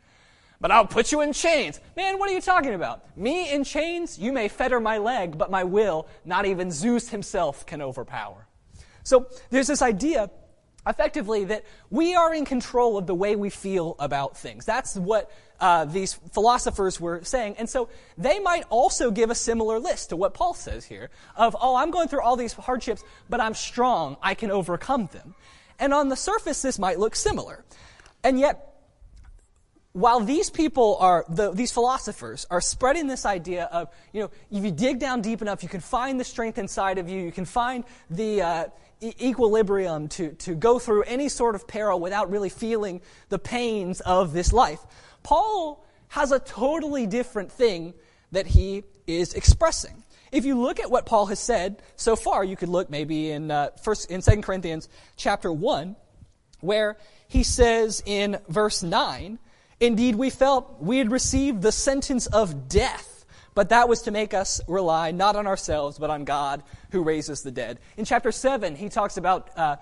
But 0.62 0.71
I'll 0.71 0.87
put 0.87 1.11
you 1.11 1.23
in 1.23 1.33
chains. 1.33 1.81
Man, 1.97 2.21
what 2.21 2.31
are 2.31 2.33
you 2.33 2.40
talking 2.40 2.73
about? 2.73 3.19
Me 3.19 3.52
in 3.52 3.64
chains? 3.64 4.16
You 4.16 4.33
may 4.33 4.47
fetter 4.47 4.78
my 4.78 4.99
leg, 4.99 5.37
but 5.37 5.50
my 5.50 5.64
will, 5.64 6.07
not 6.25 6.47
even 6.47 6.71
Zeus 6.71 7.09
himself 7.09 7.66
can 7.66 7.83
overpower. 7.83 8.47
So 9.02 9.26
there's 9.50 9.66
this 9.66 9.83
idea 9.83 10.31
effectively 10.87 11.45
that 11.47 11.64
we 11.90 12.14
are 12.14 12.33
in 12.33 12.45
control 12.45 12.97
of 12.97 13.09
the 13.09 13.14
way 13.14 13.35
we 13.35 13.50
feel 13.50 13.97
about 13.99 14.37
things. 14.37 14.64
That's 14.64 14.95
what 14.95 15.33
uh, 15.59 15.85
these 15.85 16.14
philosophers 16.14 17.00
were 17.00 17.25
saying. 17.25 17.57
And 17.59 17.69
so 17.69 17.88
they 18.16 18.38
might 18.38 18.64
also 18.71 19.11
give 19.11 19.31
a 19.31 19.35
similar 19.35 19.81
list 19.81 20.11
to 20.11 20.16
what 20.16 20.33
Paul 20.33 20.54
says 20.54 20.85
here 20.85 21.11
of, 21.35 21.57
oh, 21.61 21.75
I'm 21.75 21.90
going 21.90 22.07
through 22.07 22.23
all 22.23 22.37
these 22.37 22.52
hardships, 22.52 23.02
but 23.28 23.40
I'm 23.40 23.54
strong. 23.54 24.16
I 24.23 24.35
can 24.35 24.52
overcome 24.52 25.09
them. 25.12 25.35
And 25.81 25.92
on 25.92 26.09
the 26.09 26.16
surface, 26.16 26.62
this 26.62 26.78
might 26.78 27.00
look 27.00 27.16
similar. 27.16 27.64
And 28.23 28.38
yet, 28.38 28.72
while 29.92 30.20
these 30.20 30.49
people 30.49 30.96
are, 31.00 31.25
the, 31.28 31.50
these 31.52 31.70
philosophers 31.70 32.46
are 32.50 32.61
spreading 32.61 33.06
this 33.06 33.26
idea 33.26 33.64
of, 33.64 33.88
you 34.12 34.22
know, 34.22 34.30
if 34.50 34.64
you 34.64 34.70
dig 34.70 34.99
down 34.99 35.20
deep 35.20 35.42
enough, 35.42 35.62
you 35.62 35.68
can 35.68 35.80
find 35.80 36.18
the 36.18 36.25
strength 36.25 36.58
inside 36.58 36.99
of 36.99 37.08
you, 37.08 37.20
you 37.20 37.32
can 37.32 37.44
find 37.44 37.84
the 38.08 38.40
uh, 38.40 38.64
e- 39.00 39.12
equilibrium 39.20 40.08
to, 40.08 40.32
to 40.32 40.54
go 40.54 40.78
through 40.78 41.02
any 41.02 41.28
sort 41.28 41.54
of 41.54 41.68
peril 41.68 42.00
without 42.00 42.30
really 42.30 42.49
feeling 42.49 43.02
the 43.28 43.38
pains 43.38 44.00
of 44.00 44.32
this 44.32 44.52
life. 44.52 44.80
Paul 45.22 45.84
has 46.08 46.32
a 46.32 46.38
totally 46.38 47.06
different 47.06 47.52
thing 47.52 47.92
that 48.32 48.46
he 48.46 48.84
is 49.06 49.34
expressing. 49.34 50.02
If 50.30 50.46
you 50.46 50.58
look 50.58 50.80
at 50.80 50.90
what 50.90 51.04
Paul 51.04 51.26
has 51.26 51.38
said 51.38 51.82
so 51.96 52.16
far, 52.16 52.42
you 52.42 52.56
could 52.56 52.70
look 52.70 52.88
maybe 52.88 53.30
in 53.30 53.50
uh, 53.50 53.70
first 53.82 54.11
in 54.11 54.22
2 54.22 54.40
Corinthians 54.40 54.88
chapter 55.16 55.52
1, 55.52 55.96
where 56.61 56.96
he 57.28 57.42
says 57.42 58.02
in 58.06 58.38
verse 58.49 58.82
9, 58.82 59.38
Indeed, 59.82 60.14
we 60.14 60.30
felt 60.30 60.80
we 60.80 60.98
had 60.98 61.10
received 61.10 61.60
the 61.60 61.72
sentence 61.72 62.28
of 62.28 62.68
death, 62.68 63.26
but 63.52 63.70
that 63.70 63.88
was 63.88 64.02
to 64.02 64.12
make 64.12 64.32
us 64.32 64.60
rely 64.68 65.10
not 65.10 65.34
on 65.34 65.48
ourselves, 65.48 65.98
but 65.98 66.08
on 66.08 66.24
God 66.24 66.62
who 66.92 67.02
raises 67.02 67.42
the 67.42 67.50
dead. 67.50 67.80
In 67.96 68.04
chapter 68.04 68.30
7, 68.30 68.76
he 68.76 68.88
talks 68.88 69.16
about 69.16 69.50
uh, 69.58 69.78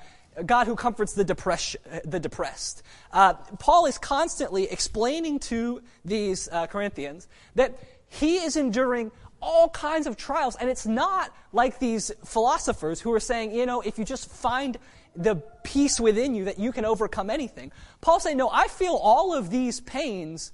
God 0.46 0.66
who 0.66 0.74
comforts 0.74 1.12
the, 1.12 1.22
depress- 1.22 1.76
the 2.06 2.18
depressed. 2.18 2.82
Uh, 3.12 3.34
Paul 3.58 3.84
is 3.84 3.98
constantly 3.98 4.70
explaining 4.70 5.38
to 5.40 5.82
these 6.02 6.48
uh, 6.50 6.66
Corinthians 6.66 7.28
that 7.56 7.78
he 8.08 8.36
is 8.36 8.56
enduring 8.56 9.12
all 9.42 9.68
kinds 9.68 10.06
of 10.06 10.16
trials, 10.16 10.56
and 10.56 10.68
it's 10.68 10.86
not 10.86 11.34
like 11.52 11.78
these 11.78 12.12
philosophers 12.24 13.00
who 13.00 13.12
are 13.12 13.20
saying, 13.20 13.52
you 13.52 13.66
know, 13.66 13.80
if 13.80 13.98
you 13.98 14.04
just 14.04 14.30
find 14.30 14.78
the 15.16 15.36
peace 15.64 16.00
within 16.00 16.34
you 16.34 16.44
that 16.44 16.58
you 16.58 16.72
can 16.72 16.84
overcome 16.84 17.30
anything. 17.30 17.72
Paul 18.00 18.20
saying, 18.20 18.36
No, 18.36 18.48
I 18.50 18.68
feel 18.68 18.94
all 18.94 19.34
of 19.34 19.50
these 19.50 19.80
pains 19.80 20.52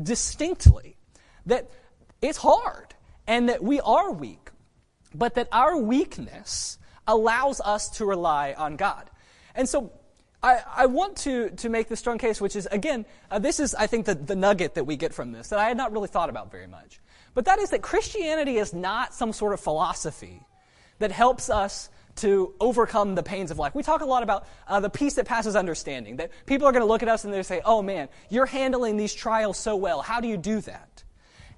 distinctly. 0.00 0.96
That 1.46 1.70
it's 2.20 2.38
hard 2.38 2.94
and 3.26 3.48
that 3.48 3.62
we 3.62 3.80
are 3.80 4.12
weak, 4.12 4.50
but 5.14 5.34
that 5.34 5.48
our 5.52 5.76
weakness 5.78 6.78
allows 7.06 7.60
us 7.60 7.88
to 7.90 8.04
rely 8.04 8.54
on 8.56 8.76
God. 8.76 9.08
And 9.54 9.68
so 9.68 9.92
I, 10.42 10.60
I 10.76 10.86
want 10.86 11.16
to, 11.18 11.50
to 11.50 11.68
make 11.68 11.88
the 11.88 11.96
strong 11.96 12.18
case, 12.18 12.40
which 12.40 12.54
is, 12.54 12.66
again, 12.70 13.06
uh, 13.30 13.38
this 13.38 13.58
is, 13.60 13.74
I 13.74 13.86
think, 13.86 14.06
the, 14.06 14.14
the 14.14 14.36
nugget 14.36 14.74
that 14.74 14.84
we 14.84 14.96
get 14.96 15.14
from 15.14 15.32
this 15.32 15.48
that 15.48 15.58
I 15.58 15.68
had 15.68 15.76
not 15.76 15.92
really 15.92 16.08
thought 16.08 16.28
about 16.28 16.50
very 16.50 16.66
much. 16.66 17.00
But 17.34 17.44
that 17.44 17.58
is 17.58 17.70
that 17.70 17.82
Christianity 17.82 18.56
is 18.56 18.72
not 18.72 19.14
some 19.14 19.32
sort 19.32 19.52
of 19.52 19.60
philosophy 19.60 20.42
that 20.98 21.12
helps 21.12 21.50
us 21.50 21.90
to 22.16 22.52
overcome 22.60 23.14
the 23.14 23.22
pains 23.22 23.50
of 23.50 23.58
life. 23.58 23.74
We 23.74 23.82
talk 23.82 24.00
a 24.00 24.04
lot 24.06 24.22
about 24.22 24.46
uh, 24.66 24.80
the 24.80 24.90
peace 24.90 25.14
that 25.14 25.26
passes 25.26 25.54
understanding, 25.54 26.16
that 26.16 26.30
people 26.46 26.66
are 26.66 26.72
going 26.72 26.82
to 26.82 26.88
look 26.88 27.02
at 27.02 27.08
us 27.08 27.24
and 27.24 27.32
they 27.32 27.42
say, 27.42 27.60
oh 27.64 27.80
man, 27.80 28.08
you're 28.28 28.46
handling 28.46 28.96
these 28.96 29.14
trials 29.14 29.56
so 29.56 29.76
well. 29.76 30.02
How 30.02 30.20
do 30.20 30.26
you 30.26 30.36
do 30.36 30.60
that? 30.62 31.04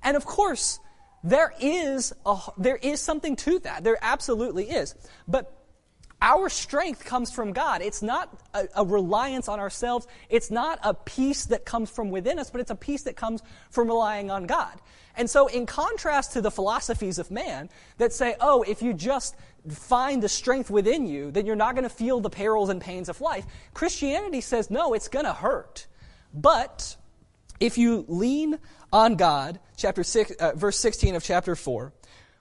And 0.03 0.17
of 0.17 0.27
course, 0.27 0.79
there 1.25 1.53
is, 1.61 2.13
a, 2.27 2.39
there 2.59 2.77
is 2.77 3.01
something 3.01 3.37
to 3.37 3.59
that. 3.61 3.85
There 3.85 3.99
absolutely 4.01 4.71
is. 4.71 4.95
But 5.27 5.60
our 6.23 6.49
strength 6.49 7.05
comes 7.05 7.31
from 7.33 7.53
God. 7.53 7.81
It's 7.83 8.03
not 8.03 8.39
a, 8.53 8.69
a, 8.77 8.85
reliance 8.85 9.49
on 9.49 9.59
ourselves. 9.59 10.07
It's 10.29 10.51
not 10.51 10.79
a 10.83 10.93
peace 10.93 11.47
that 11.47 11.65
comes 11.65 11.89
from 11.89 12.11
within 12.11 12.39
us, 12.39 12.51
but 12.51 12.61
it's 12.61 12.71
a 12.71 12.77
peace 12.77 13.05
that 13.05 13.17
comes 13.17 13.43
from 13.71 13.89
relying 13.89 14.31
on 14.31 14.47
God. 14.47 14.81
And 15.17 15.29
so, 15.29 15.47
in 15.47 15.67
contrast 15.67 16.33
to 16.33 16.41
the 16.41 16.51
philosophies 16.51 17.19
of 17.19 17.31
man 17.31 17.69
that 17.99 18.13
say, 18.13 18.37
oh, 18.41 18.63
if 18.63 18.83
you 18.83 18.93
just 18.93 19.35
find 19.69 20.23
the 20.23 20.29
strength 20.29 20.71
within 20.71 21.07
you, 21.07 21.31
then 21.31 21.47
you're 21.47 21.57
not 21.57 21.75
going 21.75 21.85
to 21.85 21.95
feel 21.95 22.21
the 22.21 22.31
perils 22.31 22.69
and 22.69 22.81
pains 22.81 23.09
of 23.09 23.21
life, 23.21 23.45
Christianity 23.75 24.41
says, 24.41 24.71
no, 24.71 24.95
it's 24.95 25.09
going 25.09 25.25
to 25.27 25.33
hurt. 25.33 25.87
But 26.33 26.97
if 27.59 27.77
you 27.77 28.05
lean 28.09 28.59
on 28.93 29.17
God, 29.17 29.59
chapter 29.77 30.05
six, 30.05 30.31
uh, 30.33 30.53
verse 30.55 30.79
16 30.79 31.15
of 31.15 31.25
chapter 31.25 31.57
4, 31.57 31.93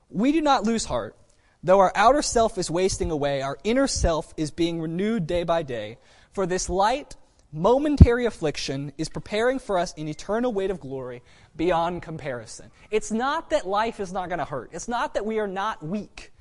we 0.09 0.31
do 0.31 0.41
not 0.41 0.63
lose 0.63 0.85
heart. 0.85 1.15
Though 1.61 1.79
our 1.79 1.91
outer 1.93 2.21
self 2.21 2.57
is 2.57 2.71
wasting 2.71 3.11
away, 3.11 3.41
our 3.41 3.57
inner 3.65 3.87
self 3.87 4.33
is 4.37 4.49
being 4.49 4.79
renewed 4.79 5.27
day 5.27 5.43
by 5.43 5.63
day. 5.63 5.97
For 6.31 6.45
this 6.45 6.69
light, 6.69 7.17
momentary 7.51 8.25
affliction 8.25 8.93
is 8.97 9.09
preparing 9.09 9.59
for 9.59 9.77
us 9.77 9.93
an 9.97 10.07
eternal 10.07 10.53
weight 10.53 10.71
of 10.71 10.79
glory 10.79 11.21
beyond 11.57 12.01
comparison. 12.01 12.71
It's 12.91 13.11
not 13.11 13.49
that 13.49 13.67
life 13.67 13.99
is 13.99 14.13
not 14.13 14.29
going 14.29 14.39
to 14.39 14.45
hurt. 14.45 14.69
It's 14.71 14.87
not 14.87 15.15
that 15.15 15.25
we 15.25 15.39
are 15.39 15.47
not 15.47 15.83
weak. 15.85 16.31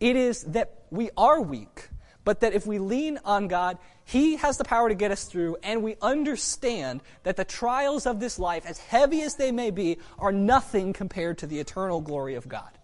It 0.00 0.16
is 0.16 0.42
that 0.44 0.82
we 0.90 1.08
are 1.16 1.40
weak, 1.40 1.88
but 2.24 2.40
that 2.40 2.52
if 2.52 2.66
we 2.66 2.78
lean 2.78 3.18
on 3.24 3.48
God, 3.48 3.78
He 4.04 4.36
has 4.36 4.58
the 4.58 4.64
power 4.64 4.90
to 4.90 4.94
get 4.94 5.10
us 5.10 5.24
through, 5.24 5.56
and 5.62 5.82
we 5.82 5.96
understand 6.02 7.00
that 7.22 7.36
the 7.36 7.44
trials 7.44 8.04
of 8.04 8.20
this 8.20 8.38
life, 8.38 8.66
as 8.66 8.78
heavy 8.78 9.22
as 9.22 9.36
they 9.36 9.50
may 9.50 9.70
be, 9.70 9.96
are 10.18 10.30
nothing 10.30 10.92
compared 10.92 11.38
to 11.38 11.46
the 11.46 11.58
eternal 11.58 12.02
glory 12.02 12.34
of 12.34 12.46
God 12.46 12.77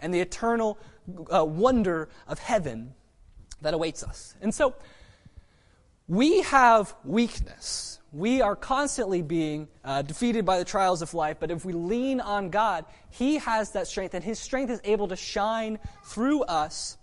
and 0.00 0.12
the 0.12 0.20
eternal 0.20 0.78
uh, 1.32 1.44
wonder 1.44 2.08
of 2.26 2.38
heaven 2.38 2.94
that 3.62 3.74
awaits 3.74 4.02
us. 4.02 4.34
And 4.40 4.54
so, 4.54 4.74
we 6.06 6.40
have 6.42 6.94
weakness. 7.04 7.98
We 8.12 8.40
are 8.40 8.56
constantly 8.56 9.20
being 9.20 9.68
uh, 9.84 10.00
defeated 10.02 10.46
by 10.46 10.58
the 10.58 10.64
trials 10.64 11.02
of 11.02 11.12
life, 11.12 11.36
but 11.38 11.50
if 11.50 11.66
we 11.66 11.74
lean 11.74 12.20
on 12.20 12.48
God, 12.48 12.86
He 13.10 13.36
has 13.36 13.72
that 13.72 13.86
strength, 13.86 14.14
and 14.14 14.24
His 14.24 14.38
strength 14.38 14.70
is 14.70 14.80
able 14.84 15.08
to 15.08 15.16
shine 15.16 15.78
through 16.04 16.42
us. 16.44 16.96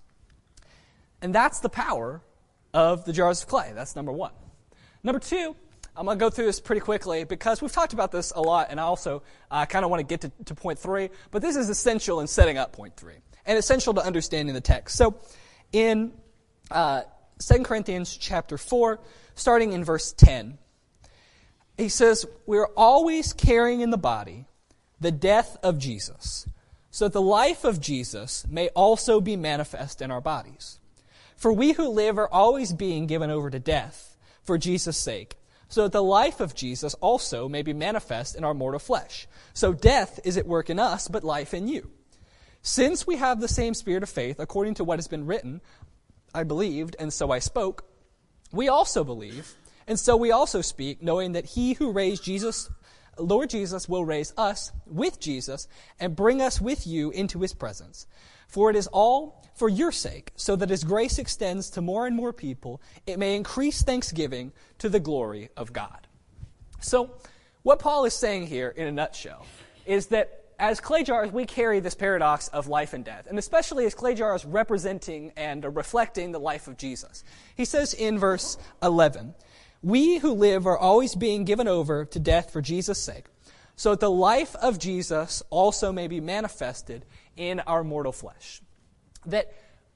And 1.22 1.34
that's 1.34 1.60
the 1.60 1.70
power 1.70 2.22
of 2.74 3.06
the 3.06 3.14
jars 3.14 3.44
of 3.44 3.48
clay. 3.48 3.72
That's 3.76 3.96
number 3.96 4.12
one. 4.12 4.34
Number 5.04 5.20
two, 5.20 5.56
I'm 5.98 6.06
going 6.06 6.18
to 6.18 6.26
go 6.26 6.30
through 6.30 6.46
this 6.46 6.60
pretty 6.60 6.82
quickly 6.82 7.24
because 7.24 7.62
we've 7.62 7.72
talked 7.72 7.94
about 7.94 8.12
this 8.12 8.34
a 8.36 8.42
lot, 8.42 8.68
and 8.70 8.80
I 8.80 8.84
also 8.84 9.24
uh, 9.50 9.66
kind 9.66 9.86
of 9.86 9.92
want 9.92 10.02
to 10.02 10.18
get 10.18 10.30
to, 10.46 10.56
point 10.56 10.78
three, 10.78 11.10
but 11.32 11.42
this 11.42 11.56
is 11.56 11.70
essential 11.70 12.20
in 12.20 12.28
setting 12.28 12.58
up 12.58 12.74
point 12.74 12.98
three 12.98 13.16
and 13.46 13.58
essential 13.58 13.94
to 13.94 14.02
understanding 14.02 14.54
the 14.54 14.62
text. 14.62 14.98
So, 14.98 15.16
in 15.72 16.12
uh, 16.70 17.04
2 17.40 17.64
Corinthians 17.64 18.16
chapter 18.18 18.58
4, 18.58 19.00
starting 19.36 19.72
in 19.72 19.84
verse 19.84 20.12
10, 20.12 20.58
he 21.78 21.88
says, 21.88 22.26
We're 22.46 22.70
always 22.76 23.32
carrying 23.32 23.80
in 23.80 23.90
the 23.90 23.98
body 23.98 24.46
the 25.00 25.12
death 25.12 25.58
of 25.64 25.78
Jesus, 25.78 26.48
so 26.92 27.06
that 27.06 27.14
the 27.14 27.22
life 27.22 27.64
of 27.64 27.80
Jesus 27.80 28.46
may 28.50 28.70
also 28.70 29.22
be 29.22 29.36
manifest 29.36 30.02
in 30.02 30.12
our 30.12 30.22
bodies. 30.22 30.80
For 31.38 31.54
we 31.54 31.74
who 31.74 31.88
live 31.90 32.18
are 32.18 32.32
always 32.32 32.74
being 32.74 33.08
given 33.08 33.30
over 33.30 33.50
to 33.50 33.60
death 33.60 34.16
for 34.44 34.58
Jesus' 34.58 34.98
sake, 34.98 35.36
so 35.68 35.84
that 35.84 35.92
the 35.92 36.04
life 36.04 36.40
of 36.40 36.56
Jesus 36.56 36.94
also 36.96 37.50
may 37.50 37.62
be 37.62 37.74
manifest 37.74 38.36
in 38.36 38.44
our 38.44 38.54
mortal 38.54 38.80
flesh. 38.80 39.28
So 39.54 39.74
death 39.74 40.20
is 40.24 40.38
at 40.38 40.48
work 40.48 40.70
in 40.70 40.80
us, 40.80 41.08
but 41.08 41.24
life 41.24 41.54
in 41.54 41.68
you. 41.68 41.92
Since 42.62 43.06
we 43.06 43.18
have 43.18 43.40
the 43.40 43.48
same 43.48 43.74
spirit 43.74 44.04
of 44.04 44.10
faith, 44.10 44.40
according 44.40 44.76
to 44.76 44.84
what 44.84 45.00
has 45.00 45.08
been 45.08 45.26
written, 45.26 45.62
I 46.34 46.44
believed, 46.44 46.96
and 47.00 47.14
so 47.14 47.32
I 47.32 47.40
spoke. 47.40 47.86
We 48.52 48.68
also 48.68 49.04
believe, 49.04 49.56
and 49.88 50.00
so 50.00 50.18
we 50.18 50.32
also 50.32 50.62
speak, 50.62 51.02
knowing 51.02 51.34
that 51.34 51.46
he 51.46 51.74
who 51.74 51.92
raised 51.92 52.24
Jesus, 52.24 52.70
Lord 53.18 53.50
Jesus, 53.50 53.88
will 53.88 54.04
raise 54.04 54.34
us 54.38 54.72
with 54.86 55.20
Jesus 55.20 55.68
and 56.00 56.16
bring 56.16 56.42
us 56.42 56.60
with 56.60 56.88
you 56.88 57.12
into 57.12 57.40
his 57.40 57.54
presence. 57.54 58.08
For 58.48 58.70
it 58.70 58.76
is 58.76 58.88
all 58.88 59.44
for 59.54 59.70
your 59.70 59.92
sake, 59.92 60.32
so 60.36 60.56
that 60.58 60.70
as 60.70 60.84
grace 60.84 61.18
extends 61.18 61.70
to 61.72 61.82
more 61.82 62.06
and 62.06 62.16
more 62.16 62.34
people, 62.34 62.82
it 63.08 63.18
may 63.18 63.36
increase 63.36 63.82
thanksgiving 63.82 64.52
to 64.80 64.90
the 64.90 65.00
glory 65.00 65.50
of 65.56 65.72
God. 65.72 66.08
So, 66.82 67.12
what 67.64 67.80
Paul 67.80 68.06
is 68.06 68.14
saying 68.14 68.48
here 68.48 68.70
in 68.70 68.86
a 68.86 68.92
nutshell 68.92 69.46
is 69.86 70.08
that 70.08 70.46
as 70.60 70.80
clay 70.80 71.04
jars, 71.04 71.32
we 71.32 71.46
carry 71.46 71.80
this 71.80 71.96
paradox 71.96 72.48
of 72.50 72.68
life 72.68 72.94
and 72.94 73.04
death, 73.04 73.28
and 73.28 73.38
especially 73.38 73.86
as 73.86 73.94
clay 73.94 74.16
jars 74.16 74.46
representing 74.46 75.32
and 75.36 75.76
reflecting 75.76 76.32
the 76.32 76.40
life 76.40 76.68
of 76.68 76.78
Jesus. 76.78 77.24
He 77.56 77.66
says 77.66 77.94
in 77.94 78.18
verse 78.18 78.58
11, 78.82 79.34
We 79.82 80.20
who 80.20 80.32
live 80.32 80.68
are 80.68 80.78
always 80.78 81.16
being 81.16 81.44
given 81.44 81.68
over 81.68 82.06
to 82.06 82.20
death 82.20 82.52
for 82.52 82.62
Jesus' 82.62 83.02
sake, 83.02 83.26
so 83.76 83.92
that 83.92 84.00
the 84.00 84.10
life 84.10 84.56
of 84.58 84.80
Jesus 84.80 85.44
also 85.50 85.92
may 85.92 86.08
be 86.08 86.22
manifested 86.22 87.06
in 87.38 87.60
our 87.62 87.84
mortal 87.84 88.12
flesh. 88.12 88.62
That 89.26 89.54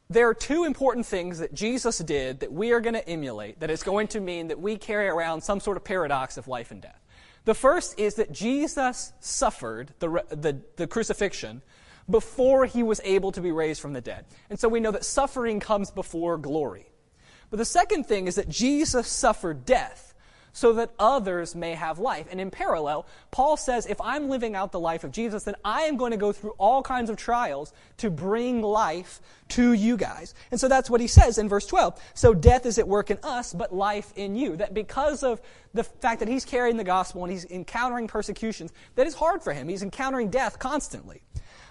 there 0.10 0.28
are 0.28 0.34
two 0.34 0.64
important 0.64 1.06
things 1.06 1.40
that 1.40 1.54
Jesus 1.54 2.00
did 2.00 2.40
that 2.40 2.52
we 2.52 2.72
are 2.72 2.80
going 2.80 2.96
to 2.96 3.08
emulate, 3.08 3.60
that 3.60 3.70
is 3.70 3.84
going 3.84 4.08
to 4.10 4.20
mean 4.20 4.48
that 4.48 4.60
we 4.60 4.78
carry 4.78 5.08
around 5.08 5.42
some 5.42 5.60
sort 5.60 5.78
of 5.78 5.84
paradox 5.84 6.38
of 6.38 6.48
life 6.48 6.72
and 6.72 6.82
death. 6.82 7.00
The 7.46 7.54
first 7.54 8.00
is 8.00 8.16
that 8.16 8.32
Jesus 8.32 9.14
suffered 9.20 9.94
the, 10.00 10.24
the, 10.30 10.60
the, 10.76 10.88
crucifixion 10.88 11.62
before 12.10 12.66
he 12.66 12.84
was 12.84 13.00
able 13.04 13.32
to 13.32 13.42
be 13.42 13.52
raised 13.52 13.82
from 13.82 13.94
the 13.94 14.02
dead. 14.02 14.26
And 14.50 14.60
so 14.60 14.68
we 14.68 14.80
know 14.80 14.92
that 14.92 15.06
suffering 15.06 15.60
comes 15.60 15.92
before 15.92 16.38
glory. 16.38 16.88
But 17.50 17.58
the 17.58 17.66
second 17.66 18.06
thing 18.06 18.28
is 18.28 18.36
that 18.36 18.50
Jesus 18.50 19.08
suffered 19.08 19.66
death 19.66 20.09
so 20.60 20.74
that 20.74 20.92
others 21.00 21.56
may 21.56 21.74
have 21.74 22.00
life. 22.00 22.28
And 22.30 22.42
in 22.42 22.52
parallel, 22.52 23.06
Paul 23.32 23.56
says, 23.56 23.86
if 23.86 24.02
I'm 24.02 24.28
living 24.28 24.56
out 24.56 24.74
the 24.74 24.80
life 24.80 25.06
of 25.06 25.14
Jesus, 25.14 25.46
then 25.46 25.56
I 25.64 25.84
am 25.84 25.96
going 25.96 26.12
to 26.12 26.18
go 26.18 26.34
through 26.34 26.54
all 26.58 26.84
kinds 26.84 27.10
of 27.10 27.16
trials 27.16 27.72
to 28.00 28.10
bring 28.10 28.62
life 28.62 29.22
to 29.50 29.72
you 29.72 29.96
guys. 29.96 30.34
And 30.52 30.60
so 30.60 30.68
that's 30.68 30.90
what 30.90 31.00
he 31.00 31.08
says 31.08 31.38
in 31.38 31.48
verse 31.48 31.66
12. 31.66 31.98
So 32.14 32.34
death 32.34 32.66
is 32.66 32.78
at 32.78 32.90
work 32.90 33.10
in 33.10 33.20
us, 33.24 33.54
but 33.54 33.74
life 33.74 34.12
in 34.18 34.36
you. 34.36 34.58
That 34.58 34.74
because 34.74 35.24
of 35.24 35.42
the 35.74 35.86
fact 35.86 36.20
that 36.20 36.28
he's 36.28 36.44
carrying 36.44 36.76
the 36.76 36.84
gospel 36.84 37.24
and 37.24 37.32
he's 37.32 37.46
encountering 37.46 38.10
persecutions, 38.10 38.74
that 38.96 39.08
is 39.08 39.14
hard 39.14 39.42
for 39.42 39.54
him. 39.54 39.70
He's 39.70 39.82
encountering 39.82 40.30
death 40.30 40.60
constantly 40.60 41.22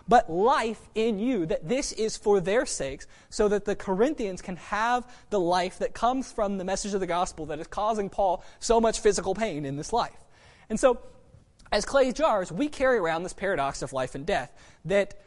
but 0.08 0.30
life 0.30 0.80
in 0.94 1.18
you, 1.18 1.44
that 1.46 1.68
this 1.68 1.92
is 1.92 2.16
for 2.16 2.40
their 2.40 2.64
sakes, 2.64 3.06
so 3.28 3.48
that 3.48 3.66
the 3.66 3.76
Corinthians 3.76 4.40
can 4.40 4.56
have 4.56 5.06
the 5.30 5.38
life 5.38 5.78
that 5.78 5.92
comes 5.92 6.32
from 6.32 6.56
the 6.56 6.64
message 6.64 6.94
of 6.94 7.00
the 7.00 7.06
gospel 7.06 7.46
that 7.46 7.60
is 7.60 7.66
causing 7.66 8.08
Paul 8.08 8.42
so 8.58 8.80
much 8.80 9.00
physical 9.00 9.34
pain 9.34 9.64
in 9.64 9.76
this 9.76 9.92
life. 9.92 10.24
And 10.70 10.80
so, 10.80 11.00
as 11.70 11.84
clay 11.84 12.12
jars, 12.12 12.50
we 12.50 12.68
carry 12.68 12.96
around 12.96 13.22
this 13.22 13.34
paradox 13.34 13.82
of 13.82 13.92
life 13.92 14.14
and 14.14 14.24
death 14.24 14.50
that, 14.86 15.20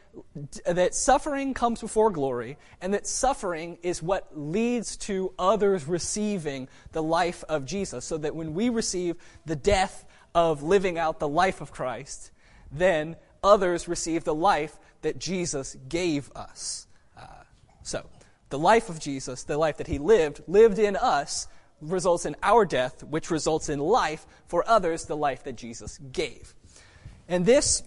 that 0.66 0.94
suffering 0.94 1.54
comes 1.54 1.80
before 1.80 2.10
glory, 2.10 2.58
and 2.80 2.92
that 2.94 3.06
suffering 3.06 3.78
is 3.82 4.02
what 4.02 4.36
leads 4.36 4.96
to 4.96 5.32
others 5.38 5.86
receiving 5.86 6.68
the 6.90 7.02
life 7.02 7.44
of 7.48 7.64
Jesus, 7.64 8.04
so 8.04 8.18
that 8.18 8.34
when 8.34 8.54
we 8.54 8.68
receive 8.68 9.16
the 9.46 9.54
death 9.54 10.04
of 10.34 10.64
living 10.64 10.98
out 10.98 11.20
the 11.20 11.28
life 11.28 11.60
of 11.60 11.70
Christ, 11.70 12.32
then 12.72 13.16
others 13.42 13.88
receive 13.88 14.24
the 14.24 14.34
life 14.34 14.78
that 15.02 15.18
Jesus 15.18 15.76
gave 15.88 16.30
us. 16.34 16.86
Uh, 17.16 17.26
so, 17.82 18.06
the 18.50 18.58
life 18.58 18.88
of 18.88 19.00
Jesus, 19.00 19.44
the 19.44 19.56
life 19.56 19.78
that 19.78 19.86
he 19.86 19.98
lived, 19.98 20.42
lived 20.46 20.78
in 20.78 20.96
us, 20.96 21.48
results 21.80 22.26
in 22.26 22.36
our 22.42 22.64
death, 22.64 23.02
which 23.02 23.30
results 23.30 23.68
in 23.68 23.78
life 23.78 24.26
for 24.46 24.66
others, 24.68 25.06
the 25.06 25.16
life 25.16 25.44
that 25.44 25.56
Jesus 25.56 25.98
gave. 26.12 26.54
And 27.28 27.44
this 27.44 27.82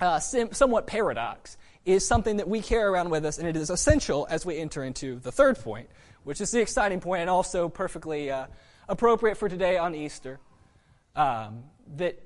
uh, 0.00 0.18
sim- 0.18 0.52
somewhat 0.52 0.86
paradox 0.86 1.56
is 1.84 2.06
something 2.06 2.38
that 2.38 2.48
we 2.48 2.60
carry 2.60 2.84
around 2.84 3.10
with 3.10 3.24
us, 3.24 3.38
and 3.38 3.46
it 3.46 3.56
is 3.56 3.70
essential 3.70 4.26
as 4.30 4.44
we 4.44 4.58
enter 4.58 4.82
into 4.84 5.18
the 5.20 5.32
third 5.32 5.58
point, 5.58 5.88
which 6.24 6.40
is 6.40 6.50
the 6.50 6.60
exciting 6.60 7.00
point 7.00 7.22
and 7.22 7.30
also 7.30 7.68
perfectly 7.68 8.30
uh, 8.30 8.46
appropriate 8.88 9.36
for 9.36 9.48
today 9.48 9.78
on 9.78 9.94
Easter. 9.94 10.40
Um, 11.16 11.64
that 11.96 12.22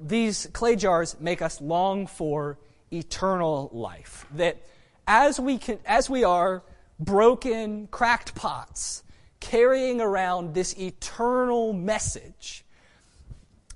these 0.00 0.48
clay 0.52 0.76
jars 0.76 1.16
make 1.20 1.42
us 1.42 1.60
long 1.60 2.06
for 2.06 2.58
eternal 2.92 3.70
life. 3.72 4.26
That 4.34 4.62
as 5.06 5.38
we, 5.38 5.58
can, 5.58 5.78
as 5.84 6.08
we 6.08 6.24
are 6.24 6.62
broken, 6.98 7.88
cracked 7.88 8.34
pots, 8.34 9.02
carrying 9.40 10.00
around 10.00 10.54
this 10.54 10.78
eternal 10.78 11.72
message, 11.72 12.64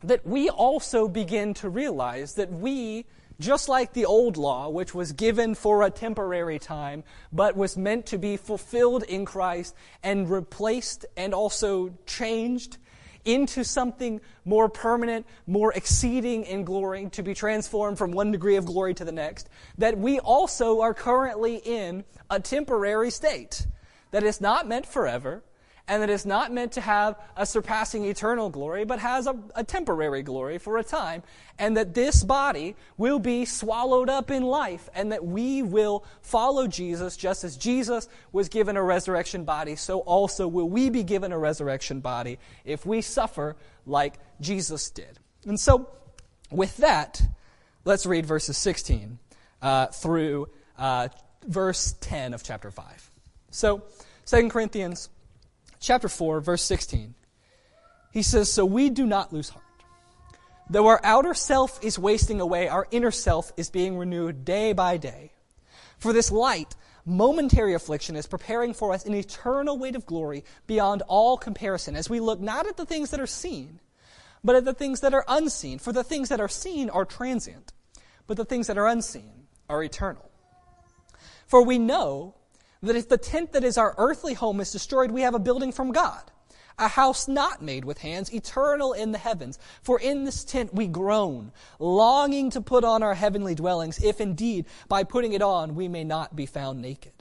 that 0.02 0.26
we 0.26 0.49
also 0.49 1.07
begin 1.07 1.52
to 1.54 1.69
realize 1.69 2.35
that 2.35 2.50
we, 2.50 3.04
just 3.38 3.69
like 3.69 3.92
the 3.92 4.07
old 4.07 4.38
law, 4.38 4.71
which 4.71 4.95
was 4.95 5.12
given 5.12 5.54
for 5.54 5.83
a 5.83 5.90
temporary 5.90 6.59
time, 6.59 7.04
but 7.33 7.57
was 7.57 7.76
meant 7.76 8.07
to 8.07 8.19
be 8.19 8.38
fulfilled 8.38 9.02
in 9.02 9.26
Christ 9.26 9.75
and 10.02 10.30
replaced 10.30 11.04
and 11.16 11.35
also 11.35 11.92
changed 12.07 12.78
into 13.25 13.65
something 13.65 14.21
more 14.45 14.69
permanent, 14.69 15.27
more 15.47 15.73
exceeding 15.73 16.45
in 16.45 16.65
glory, 16.65 17.09
to 17.11 17.23
be 17.23 17.35
transformed 17.35 17.99
from 17.99 18.12
one 18.12 18.33
degree 18.33 18.57
of 18.57 18.65
glory 18.65 18.95
to 18.95 19.05
the 19.05 19.12
next, 19.12 19.49
that 19.79 19.99
we 19.99 20.19
also 20.21 20.81
are 20.81 20.95
currently 20.95 21.57
in 21.57 22.05
a 22.31 22.41
temporary 22.41 23.11
state 23.11 23.67
that 24.11 24.23
is 24.23 24.41
not 24.41 24.67
meant 24.67 24.87
forever, 24.87 25.43
and 25.89 26.03
that 26.03 26.11
is 26.11 26.25
not 26.25 26.53
meant 26.53 26.73
to 26.73 26.81
have 26.81 27.17
a 27.37 27.45
surpassing 27.45 28.05
eternal 28.05 28.49
glory, 28.51 28.85
but 28.85 28.99
has 28.99 29.27
a, 29.27 29.37
a, 29.55 29.65
temporary 29.65 30.23
glory 30.23 30.59
for 30.59 30.79
a 30.79 30.85
time, 30.85 31.23
and 31.59 31.77
that 31.77 31.95
this 31.95 32.23
body 32.23 32.77
will 32.97 33.19
be 33.19 33.45
swallowed 33.45 34.09
up 34.09 34.31
in 34.31 34.43
life, 34.43 34.89
and 34.95 35.13
that 35.13 35.25
we 35.25 35.63
will 35.63 36.05
follow 36.23 36.67
Jesus 36.67 37.17
just 37.17 37.45
as 37.45 37.57
Jesus 37.57 38.09
was 38.33 38.49
given 38.49 38.77
a 38.77 38.83
resurrection 38.83 39.45
body, 39.45 39.77
so 39.77 40.01
also 40.01 40.47
will 40.47 40.69
we 40.69 40.91
be 40.91 41.03
given 41.03 41.33
a 41.33 41.39
resurrection 41.39 42.01
body 42.01 42.39
if 42.65 42.87
we 42.87 43.01
suffer 43.01 43.57
like 43.87 44.15
Jesus 44.41 44.91
did. 44.91 45.19
And 45.47 45.59
so, 45.59 45.89
with 46.51 46.77
that, 46.79 47.23
let's 47.85 48.07
read 48.07 48.27
verses 48.27 48.57
16 48.59 49.19
uh, 49.63 49.87
through 49.87 50.49
uh, 50.79 51.09
verse 51.47 51.95
10 52.01 52.35
of 52.35 52.43
chapter 52.43 52.71
5. 52.71 53.11
So, 53.51 53.83
2 54.27 54.49
Corinthians 54.49 55.09
chapter 55.81 56.09
4, 56.09 56.41
verse 56.41 56.63
16. 56.63 57.15
He 58.13 58.23
says, 58.23 58.53
So 58.53 58.65
we 58.65 58.91
do 58.91 59.07
not 59.07 59.33
lose 59.33 59.49
heart. 59.49 59.65
Though 60.69 60.87
our 60.87 61.01
outer 61.03 61.35
self 61.35 61.83
is 61.83 61.99
wasting 61.99 62.40
away, 62.40 62.69
our 62.69 62.87
inner 62.93 63.11
self 63.11 63.53
is 63.57 63.71
being 63.71 63.99
renewed 63.99 64.45
day 64.45 64.73
by 64.73 64.99
day. 64.99 65.33
For 65.99 66.12
this 66.12 66.31
light, 66.31 66.77
momentary 67.05 67.75
affliction 67.75 68.14
is 68.14 68.27
preparing 68.27 68.73
for 68.73 68.93
us 68.93 69.05
an 69.05 69.14
eternal 69.14 69.79
weight 69.79 69.97
of 69.97 70.07
glory 70.07 70.45
beyond 70.66 71.03
all 71.09 71.37
comparison 71.37 71.97
as 71.97 72.09
we 72.09 72.21
look 72.21 72.40
not 72.40 72.69
at 72.69 72.77
the 72.77 72.87
things 72.87 73.11
that 73.11 73.21
are 73.21 73.27
seen, 73.27 73.81
but 74.45 74.55
at 74.55 74.64
the 74.64 74.75
things 74.75 75.01
that 75.01 75.12
are 75.12 75.25
unseen. 75.27 75.79
For 75.79 75.93
the 75.93 76.05
things 76.05 76.29
that 76.29 76.40
are 76.40 76.49
seen 76.49 76.88
are 76.88 77.05
transient, 77.05 77.73
but 78.27 78.37
the 78.37 78.45
things 78.45 78.69
that 78.69 78.79
are 78.79 78.87
unseen 78.87 79.49
are 79.69 79.83
eternal. 79.83 80.31
For 81.47 81.64
we 81.64 81.79
know 81.79 82.37
that 82.83 82.97
if 82.97 83.09
the 83.09 83.19
tent 83.19 83.53
that 83.53 83.64
is 83.64 83.77
our 83.77 83.95
earthly 83.99 84.35
home 84.35 84.61
is 84.61 84.73
destroyed, 84.73 85.11
we 85.11 85.23
have 85.23 85.35
a 85.35 85.38
building 85.38 85.73
from 85.73 85.93
God, 85.93 86.23
a 86.79 86.88
house 86.88 87.29
not 87.29 87.62
made 87.62 87.85
with 87.85 87.99
hands, 87.99 88.33
eternal 88.33 88.93
in 88.93 89.12
the 89.12 89.19
heavens. 89.19 89.59
For 89.83 90.01
in 90.01 90.25
this 90.25 90.45
tent 90.45 90.73
we 90.73 90.87
groan, 90.87 91.53
longing 91.79 92.51
to 92.51 92.61
put 92.61 92.85
on 92.85 93.03
our 93.03 93.14
heavenly 93.14 93.55
dwellings, 93.55 94.03
if 94.03 94.21
indeed 94.21 94.64
by 94.88 95.05
putting 95.05 95.33
it 95.33 95.43
on 95.43 95.75
we 95.75 95.88
may 95.88 96.05
not 96.05 96.35
be 96.35 96.47
found 96.47 96.81
naked. 96.81 97.12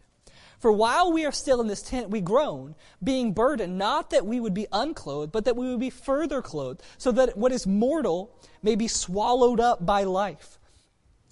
For 0.60 0.72
while 0.74 1.14
we 1.14 1.26
are 1.26 1.32
still 1.32 1.62
in 1.62 1.68
this 1.68 1.82
tent, 1.82 2.10
we 2.10 2.20
groan, 2.20 2.76
being 3.02 3.32
burdened, 3.32 3.78
not 3.78 4.10
that 4.10 4.26
we 4.26 4.42
would 4.42 4.54
be 4.54 4.68
unclothed, 4.74 5.32
but 5.32 5.46
that 5.46 5.56
we 5.56 5.70
would 5.70 5.80
be 5.80 5.90
further 5.90 6.42
clothed, 6.42 6.84
so 6.98 7.14
that 7.14 7.38
what 7.38 7.54
is 7.54 7.66
mortal 7.66 8.36
may 8.62 8.76
be 8.76 8.90
swallowed 8.90 9.62
up 9.62 9.86
by 9.86 10.04
life. 10.04 10.59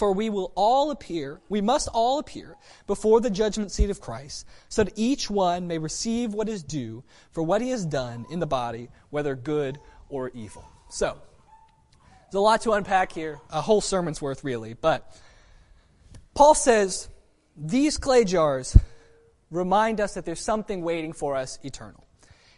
For 0.00 0.14
we 0.14 0.30
will 0.30 0.50
all 0.54 0.90
appear, 0.92 1.42
we 1.50 1.60
must 1.60 1.86
all 1.92 2.20
appear 2.20 2.56
before 2.86 3.20
the 3.20 3.28
judgment 3.28 3.70
seat 3.70 3.90
of 3.90 4.00
Christ, 4.00 4.46
so 4.70 4.82
that 4.82 4.94
each 4.96 5.28
one 5.28 5.66
may 5.66 5.76
receive 5.76 6.32
what 6.32 6.48
is 6.48 6.62
due 6.62 7.04
for 7.32 7.42
what 7.42 7.60
he 7.60 7.68
has 7.68 7.84
done 7.84 8.24
in 8.30 8.40
the 8.40 8.46
body, 8.46 8.88
whether 9.10 9.36
good 9.36 9.78
or 10.08 10.30
evil. 10.30 10.66
So, 10.88 11.18
there's 12.32 12.38
a 12.38 12.40
lot 12.40 12.62
to 12.62 12.72
unpack 12.72 13.12
here, 13.12 13.40
a 13.50 13.60
whole 13.60 13.82
sermon's 13.82 14.22
worth, 14.22 14.42
really. 14.42 14.72
But 14.72 15.14
Paul 16.32 16.54
says 16.54 17.10
these 17.54 17.98
clay 17.98 18.24
jars 18.24 18.74
remind 19.50 20.00
us 20.00 20.14
that 20.14 20.24
there's 20.24 20.40
something 20.40 20.80
waiting 20.80 21.12
for 21.12 21.36
us 21.36 21.58
eternal. 21.62 22.06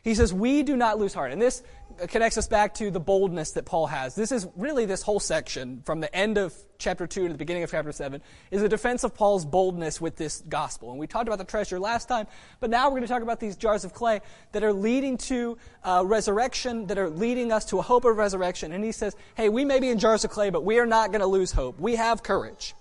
He 0.05 0.15
says, 0.15 0.33
We 0.33 0.63
do 0.63 0.77
not 0.77 1.01
lose 1.01 1.13
heart. 1.13 1.33
And 1.33 1.43
this 1.43 1.65
connects 2.09 2.39
us 2.39 2.49
back 2.49 2.75
to 2.75 2.91
the 2.91 3.01
boldness 3.01 3.53
that 3.53 3.65
Paul 3.65 3.87
has. 3.87 4.15
This 4.15 4.33
is 4.33 4.47
really 4.57 4.85
this 4.85 5.03
whole 5.03 5.21
section 5.21 5.83
from 5.85 6.01
the 6.01 6.15
end 6.15 6.39
of 6.39 6.55
chapter 6.79 7.07
2 7.07 7.29
to 7.29 7.33
the 7.33 7.39
beginning 7.39 7.63
of 7.63 7.71
chapter 7.71 7.93
7 7.93 8.21
is 8.51 8.63
a 8.63 8.69
defense 8.69 9.05
of 9.05 9.15
Paul's 9.15 9.45
boldness 9.45 10.01
with 10.01 10.17
this 10.17 10.43
gospel. 10.49 10.91
And 10.91 10.99
we 10.99 11.07
talked 11.07 11.29
about 11.29 11.39
the 11.39 11.45
treasure 11.45 11.79
last 11.79 12.09
time, 12.09 12.27
but 12.61 12.71
now 12.71 12.87
we're 12.87 12.99
going 12.99 13.03
to 13.03 13.09
talk 13.09 13.23
about 13.23 13.41
these 13.41 13.57
jars 13.57 13.85
of 13.85 13.95
clay 13.95 14.21
that 14.53 14.65
are 14.65 14.73
leading 14.73 15.17
to 15.19 15.57
uh, 15.85 16.03
resurrection, 16.05 16.87
that 16.89 16.99
are 16.99 17.09
leading 17.09 17.53
us 17.53 17.65
to 17.67 17.79
a 17.79 17.83
hope 17.83 18.05
of 18.05 18.17
resurrection. 18.17 18.73
And 18.73 18.85
he 18.85 18.93
says, 18.93 19.15
hey, 19.37 19.49
we 19.49 19.65
may 19.65 19.79
be 19.79 19.89
in 19.89 19.99
jars 19.99 20.25
of 20.25 20.31
clay, 20.31 20.51
but 20.51 20.65
we 20.65 20.79
are 20.79 20.87
not 20.87 21.11
going 21.11 21.21
to 21.21 21.27
lose 21.27 21.53
hope. 21.53 21.79
We 21.79 21.97
have 21.97 22.23
courage. 22.23 22.75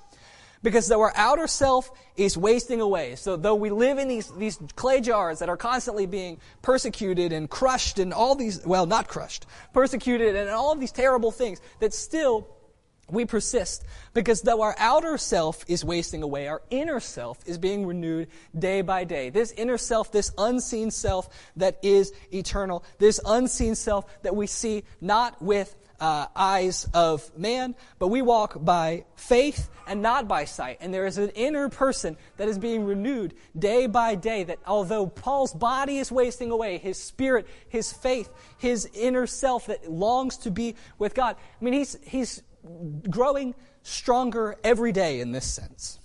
Because 0.63 0.87
though 0.87 1.01
our 1.01 1.13
outer 1.15 1.47
self 1.47 1.91
is 2.15 2.37
wasting 2.37 2.81
away, 2.81 3.15
so 3.15 3.35
though 3.35 3.55
we 3.55 3.71
live 3.71 3.97
in 3.97 4.07
these, 4.07 4.31
these 4.37 4.59
clay 4.75 5.01
jars 5.01 5.39
that 5.39 5.49
are 5.49 5.57
constantly 5.57 6.05
being 6.05 6.39
persecuted 6.61 7.33
and 7.33 7.49
crushed 7.49 7.97
and 7.97 8.13
all 8.13 8.35
these, 8.35 8.65
well, 8.65 8.85
not 8.85 9.07
crushed, 9.07 9.47
persecuted 9.73 10.35
and 10.35 10.49
all 10.49 10.71
of 10.71 10.79
these 10.79 10.91
terrible 10.91 11.31
things, 11.31 11.59
that 11.79 11.93
still 11.93 12.47
we 13.09 13.25
persist. 13.25 13.83
Because 14.13 14.41
though 14.41 14.61
our 14.61 14.75
outer 14.77 15.17
self 15.17 15.65
is 15.67 15.83
wasting 15.83 16.23
away, 16.23 16.47
our 16.47 16.61
inner 16.69 16.99
self 16.99 17.39
is 17.45 17.57
being 17.57 17.85
renewed 17.85 18.27
day 18.57 18.81
by 18.81 19.03
day. 19.03 19.29
This 19.29 19.51
inner 19.53 19.77
self, 19.77 20.11
this 20.11 20.31
unseen 20.37 20.91
self 20.91 21.29
that 21.55 21.77
is 21.81 22.13
eternal, 22.33 22.83
this 22.99 23.19
unseen 23.25 23.75
self 23.75 24.05
that 24.23 24.35
we 24.35 24.47
see 24.47 24.83
not 25.01 25.41
with 25.41 25.75
uh, 26.01 26.25
eyes 26.35 26.89
of 26.93 27.37
man, 27.37 27.75
but 27.99 28.07
we 28.07 28.21
walk 28.23 28.65
by 28.65 29.05
faith 29.15 29.69
and 29.87 30.01
not 30.01 30.27
by 30.27 30.45
sight. 30.45 30.79
And 30.81 30.91
there 30.91 31.05
is 31.05 31.19
an 31.19 31.29
inner 31.29 31.69
person 31.69 32.17
that 32.37 32.49
is 32.49 32.57
being 32.57 32.83
renewed 32.83 33.35
day 33.57 33.85
by 33.85 34.15
day. 34.15 34.43
That 34.43 34.57
although 34.65 35.05
Paul's 35.05 35.53
body 35.53 35.99
is 35.99 36.11
wasting 36.11 36.49
away, 36.49 36.79
his 36.79 36.97
spirit, 37.01 37.47
his 37.69 37.93
faith, 37.93 38.29
his 38.57 38.89
inner 38.93 39.27
self 39.27 39.67
that 39.67 39.89
longs 39.89 40.37
to 40.37 40.51
be 40.51 40.75
with 40.97 41.13
God. 41.13 41.35
I 41.39 41.63
mean, 41.63 41.75
he's, 41.75 41.97
he's 42.03 42.41
growing 43.09 43.53
stronger 43.83 44.57
every 44.63 44.91
day 44.91 45.19
in 45.19 45.31
this 45.31 45.45
sense. 45.45 45.99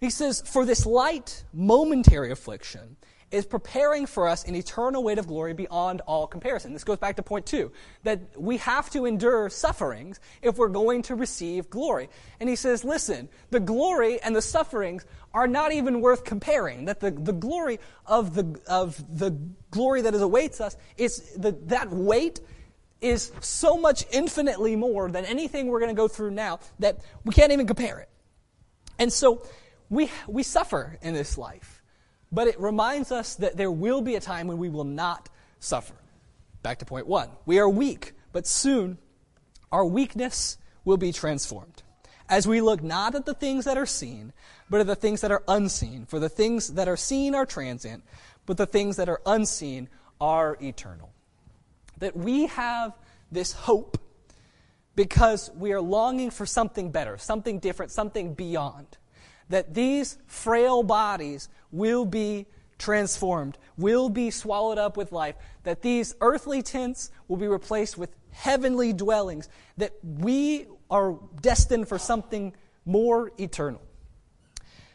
He 0.00 0.10
says, 0.10 0.40
For 0.40 0.64
this 0.64 0.86
light, 0.86 1.42
momentary 1.52 2.30
affliction 2.30 2.96
is 3.30 3.44
preparing 3.44 4.06
for 4.06 4.26
us 4.26 4.44
an 4.44 4.54
eternal 4.54 5.02
weight 5.02 5.18
of 5.18 5.26
glory 5.26 5.52
beyond 5.52 6.00
all 6.06 6.26
comparison. 6.26 6.72
This 6.72 6.84
goes 6.84 6.98
back 6.98 7.16
to 7.16 7.22
point 7.22 7.44
two, 7.44 7.72
that 8.04 8.20
we 8.36 8.56
have 8.58 8.88
to 8.90 9.04
endure 9.04 9.50
sufferings 9.50 10.18
if 10.40 10.56
we're 10.56 10.68
going 10.68 11.02
to 11.02 11.14
receive 11.14 11.68
glory. 11.68 12.08
And 12.40 12.48
he 12.48 12.56
says, 12.56 12.84
listen, 12.84 13.28
the 13.50 13.60
glory 13.60 14.20
and 14.22 14.34
the 14.34 14.42
sufferings 14.42 15.04
are 15.34 15.46
not 15.46 15.72
even 15.72 16.00
worth 16.00 16.24
comparing. 16.24 16.86
That 16.86 17.00
the, 17.00 17.10
the 17.10 17.34
glory 17.34 17.80
of 18.06 18.34
the, 18.34 18.58
of 18.66 19.18
the 19.18 19.36
glory 19.70 20.02
that 20.02 20.14
is 20.14 20.22
awaits 20.22 20.60
us 20.60 20.76
is 20.96 21.32
the, 21.36 21.52
that 21.66 21.90
weight 21.90 22.40
is 23.00 23.30
so 23.40 23.76
much 23.76 24.04
infinitely 24.10 24.74
more 24.74 25.10
than 25.10 25.24
anything 25.24 25.68
we're 25.68 25.80
going 25.80 25.94
to 25.94 26.00
go 26.00 26.08
through 26.08 26.30
now 26.30 26.60
that 26.78 26.98
we 27.24 27.32
can't 27.32 27.52
even 27.52 27.66
compare 27.66 27.98
it. 28.00 28.08
And 28.98 29.12
so 29.12 29.42
we, 29.88 30.10
we 30.26 30.42
suffer 30.42 30.98
in 31.02 31.14
this 31.14 31.38
life, 31.38 31.77
but 32.30 32.48
it 32.48 32.60
reminds 32.60 33.12
us 33.12 33.34
that 33.36 33.56
there 33.56 33.70
will 33.70 34.00
be 34.00 34.14
a 34.14 34.20
time 34.20 34.46
when 34.46 34.58
we 34.58 34.68
will 34.68 34.84
not 34.84 35.28
suffer. 35.60 35.94
Back 36.62 36.78
to 36.80 36.84
point 36.84 37.06
one. 37.06 37.30
We 37.46 37.58
are 37.58 37.68
weak, 37.68 38.12
but 38.32 38.46
soon 38.46 38.98
our 39.70 39.84
weakness 39.84 40.58
will 40.84 40.96
be 40.96 41.12
transformed. 41.12 41.82
As 42.28 42.46
we 42.46 42.60
look 42.60 42.82
not 42.82 43.14
at 43.14 43.24
the 43.24 43.34
things 43.34 43.64
that 43.64 43.78
are 43.78 43.86
seen, 43.86 44.32
but 44.68 44.80
at 44.80 44.86
the 44.86 44.96
things 44.96 45.22
that 45.22 45.30
are 45.30 45.42
unseen. 45.48 46.04
For 46.06 46.18
the 46.18 46.28
things 46.28 46.74
that 46.74 46.88
are 46.88 46.96
seen 46.96 47.34
are 47.34 47.46
transient, 47.46 48.04
but 48.44 48.56
the 48.58 48.66
things 48.66 48.96
that 48.96 49.08
are 49.08 49.22
unseen 49.24 49.88
are 50.20 50.58
eternal 50.60 51.12
that 52.00 52.16
we 52.16 52.46
have 52.46 52.92
this 53.30 53.52
hope 53.52 53.98
because 54.94 55.50
we 55.56 55.72
are 55.72 55.80
longing 55.80 56.30
for 56.30 56.46
something 56.46 56.90
better, 56.90 57.18
something 57.18 57.58
different, 57.58 57.92
something 57.92 58.34
beyond. 58.34 58.86
That 59.48 59.74
these 59.74 60.18
frail 60.26 60.82
bodies 60.82 61.48
will 61.72 62.04
be 62.04 62.46
transformed, 62.78 63.58
will 63.76 64.08
be 64.08 64.30
swallowed 64.30 64.78
up 64.78 64.96
with 64.96 65.12
life, 65.12 65.34
that 65.64 65.82
these 65.82 66.14
earthly 66.20 66.62
tents 66.62 67.10
will 67.26 67.36
be 67.36 67.48
replaced 67.48 67.98
with 67.98 68.14
heavenly 68.30 68.92
dwellings, 68.92 69.48
that 69.76 69.92
we 70.02 70.66
are 70.90 71.18
destined 71.40 71.88
for 71.88 71.98
something 71.98 72.54
more 72.84 73.32
eternal. 73.38 73.82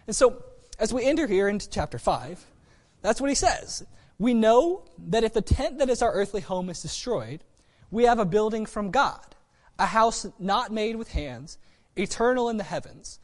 And 0.08 0.16
so, 0.16 0.44
as 0.80 0.94
we 0.94 1.06
enter 1.06 1.28
here 1.28 1.48
into 1.48 1.70
chapter 1.70 2.00
5, 2.00 2.44
that's 3.02 3.22
what 3.22 3.30
he 3.30 3.36
says. 3.36 3.86
We 4.18 4.34
know 4.34 4.86
that 5.10 5.24
if 5.24 5.34
the 5.34 5.42
tent 5.42 5.80
that 5.80 5.90
is 5.90 6.02
our 6.02 6.12
earthly 6.12 6.42
home 6.42 6.70
is 6.70 6.82
destroyed, 6.82 7.44
we 7.92 8.06
have 8.06 8.20
a 8.20 8.26
building 8.26 8.66
from 8.66 8.92
God, 8.92 9.36
a 9.78 9.86
house 9.86 10.26
not 10.40 10.72
made 10.72 10.96
with 10.96 11.12
hands, 11.12 11.58
eternal 11.96 12.50
in 12.50 12.58
the 12.58 12.64
heavens. 12.64 13.20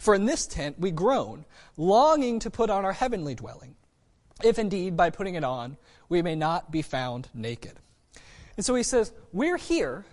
For 0.00 0.14
in 0.14 0.24
this 0.24 0.46
tent 0.46 0.78
we 0.78 0.90
groan, 0.90 1.44
longing 1.76 2.40
to 2.40 2.50
put 2.50 2.70
on 2.70 2.86
our 2.86 2.92
heavenly 2.92 3.34
dwelling, 3.34 3.76
if 4.42 4.58
indeed 4.58 4.96
by 4.96 5.10
putting 5.10 5.34
it 5.34 5.44
on 5.44 5.76
we 6.08 6.22
may 6.22 6.34
not 6.34 6.72
be 6.72 6.80
found 6.80 7.28
naked. 7.34 7.78
And 8.56 8.64
so 8.64 8.74
he 8.74 8.82
says, 8.82 9.12
We're 9.30 9.58
here 9.58 10.06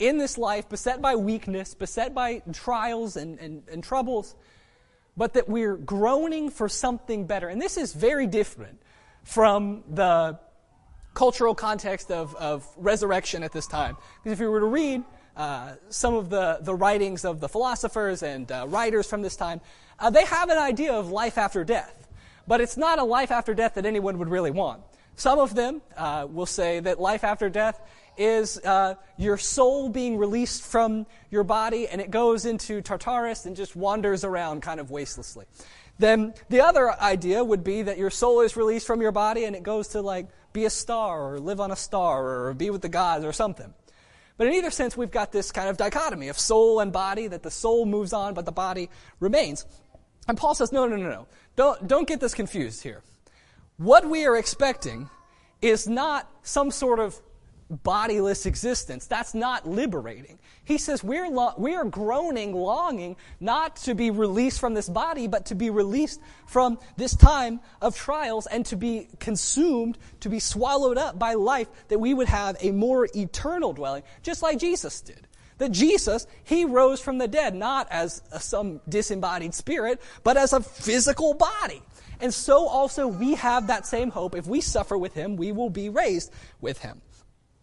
in 0.00 0.18
this 0.18 0.38
life, 0.38 0.68
beset 0.68 1.00
by 1.00 1.14
weakness, 1.14 1.74
beset 1.74 2.14
by 2.14 2.42
trials 2.52 3.16
and, 3.16 3.38
and, 3.38 3.62
and 3.70 3.82
troubles, 3.82 4.34
but 5.16 5.34
that 5.34 5.48
we're 5.48 5.76
groaning 5.76 6.50
for 6.50 6.68
something 6.68 7.24
better. 7.24 7.48
And 7.48 7.62
this 7.62 7.76
is 7.76 7.92
very 7.92 8.26
different 8.26 8.82
from 9.22 9.84
the 9.88 10.38
cultural 11.14 11.54
context 11.54 12.10
of, 12.10 12.34
of 12.34 12.66
resurrection 12.76 13.44
at 13.44 13.52
this 13.52 13.68
time. 13.68 13.96
Because 14.22 14.32
if 14.32 14.40
you 14.40 14.50
were 14.50 14.60
to 14.60 14.66
read 14.66 15.04
uh, 15.38 15.76
some 15.88 16.14
of 16.14 16.28
the, 16.30 16.58
the 16.60 16.74
writings 16.74 17.24
of 17.24 17.38
the 17.38 17.48
philosophers 17.48 18.24
and 18.24 18.50
uh, 18.50 18.66
writers 18.68 19.06
from 19.08 19.22
this 19.22 19.36
time, 19.36 19.60
uh, 20.00 20.10
they 20.10 20.24
have 20.24 20.50
an 20.50 20.58
idea 20.58 20.92
of 20.92 21.10
life 21.10 21.38
after 21.38 21.64
death. 21.64 22.08
But 22.48 22.60
it's 22.60 22.76
not 22.76 22.98
a 22.98 23.04
life 23.04 23.30
after 23.30 23.54
death 23.54 23.74
that 23.74 23.86
anyone 23.86 24.18
would 24.18 24.28
really 24.28 24.50
want. 24.50 24.82
Some 25.14 25.38
of 25.38 25.54
them 25.54 25.80
uh, 25.96 26.26
will 26.28 26.46
say 26.46 26.80
that 26.80 27.00
life 27.00 27.22
after 27.22 27.48
death 27.48 27.80
is 28.16 28.58
uh, 28.58 28.96
your 29.16 29.38
soul 29.38 29.88
being 29.88 30.16
released 30.18 30.62
from 30.62 31.06
your 31.30 31.44
body 31.44 31.86
and 31.86 32.00
it 32.00 32.10
goes 32.10 32.44
into 32.44 32.80
Tartarus 32.80 33.46
and 33.46 33.54
just 33.54 33.76
wanders 33.76 34.24
around 34.24 34.62
kind 34.62 34.80
of 34.80 34.90
wastelessly. 34.90 35.44
Then 35.98 36.34
the 36.48 36.62
other 36.62 36.90
idea 37.00 37.44
would 37.44 37.62
be 37.62 37.82
that 37.82 37.98
your 37.98 38.10
soul 38.10 38.40
is 38.40 38.56
released 38.56 38.86
from 38.86 39.00
your 39.00 39.12
body 39.12 39.44
and 39.44 39.54
it 39.54 39.62
goes 39.62 39.88
to 39.88 40.02
like 40.02 40.28
be 40.52 40.64
a 40.64 40.70
star 40.70 41.34
or 41.34 41.38
live 41.38 41.60
on 41.60 41.70
a 41.70 41.76
star 41.76 42.46
or 42.46 42.54
be 42.54 42.70
with 42.70 42.82
the 42.82 42.88
gods 42.88 43.24
or 43.24 43.32
something. 43.32 43.72
But 44.38 44.46
in 44.46 44.54
either 44.54 44.70
sense, 44.70 44.96
we've 44.96 45.10
got 45.10 45.32
this 45.32 45.52
kind 45.52 45.68
of 45.68 45.76
dichotomy 45.76 46.28
of 46.28 46.38
soul 46.38 46.80
and 46.80 46.90
body, 46.90 47.26
that 47.26 47.42
the 47.42 47.50
soul 47.50 47.84
moves 47.84 48.14
on, 48.14 48.32
but 48.32 48.46
the 48.46 48.52
body 48.52 48.88
remains. 49.20 49.66
And 50.28 50.38
Paul 50.38 50.54
says, 50.54 50.72
no, 50.72 50.86
no, 50.86 50.96
no, 50.96 51.10
no. 51.10 51.26
Don't, 51.56 51.86
don't 51.86 52.08
get 52.08 52.20
this 52.20 52.34
confused 52.34 52.82
here. 52.82 53.02
What 53.76 54.08
we 54.08 54.24
are 54.24 54.36
expecting 54.36 55.10
is 55.60 55.88
not 55.88 56.30
some 56.42 56.70
sort 56.70 57.00
of 57.00 57.20
bodiless 57.70 58.46
existence. 58.46 59.06
That's 59.06 59.34
not 59.34 59.68
liberating. 59.68 60.38
He 60.64 60.78
says 60.78 61.04
we're, 61.04 61.28
lo- 61.28 61.54
we 61.58 61.74
are 61.74 61.84
groaning, 61.84 62.54
longing 62.54 63.16
not 63.40 63.76
to 63.76 63.94
be 63.94 64.10
released 64.10 64.60
from 64.60 64.74
this 64.74 64.88
body, 64.88 65.26
but 65.26 65.46
to 65.46 65.54
be 65.54 65.70
released 65.70 66.20
from 66.46 66.78
this 66.96 67.14
time 67.14 67.60
of 67.82 67.96
trials 67.96 68.46
and 68.46 68.64
to 68.66 68.76
be 68.76 69.08
consumed, 69.20 69.98
to 70.20 70.28
be 70.28 70.40
swallowed 70.40 70.98
up 70.98 71.18
by 71.18 71.34
life, 71.34 71.68
that 71.88 71.98
we 71.98 72.14
would 72.14 72.28
have 72.28 72.56
a 72.60 72.70
more 72.70 73.08
eternal 73.14 73.72
dwelling, 73.72 74.02
just 74.22 74.42
like 74.42 74.58
Jesus 74.58 75.00
did. 75.00 75.26
That 75.58 75.72
Jesus, 75.72 76.26
he 76.44 76.64
rose 76.64 77.00
from 77.00 77.18
the 77.18 77.28
dead, 77.28 77.54
not 77.54 77.88
as 77.90 78.22
a, 78.30 78.38
some 78.38 78.80
disembodied 78.88 79.54
spirit, 79.54 80.00
but 80.22 80.36
as 80.36 80.52
a 80.52 80.60
physical 80.60 81.34
body. 81.34 81.82
And 82.20 82.32
so 82.32 82.66
also 82.66 83.08
we 83.08 83.34
have 83.34 83.66
that 83.66 83.86
same 83.86 84.10
hope. 84.10 84.34
If 84.34 84.46
we 84.46 84.60
suffer 84.60 84.96
with 84.96 85.14
him, 85.14 85.36
we 85.36 85.52
will 85.52 85.70
be 85.70 85.88
raised 85.88 86.32
with 86.60 86.78
him. 86.78 87.00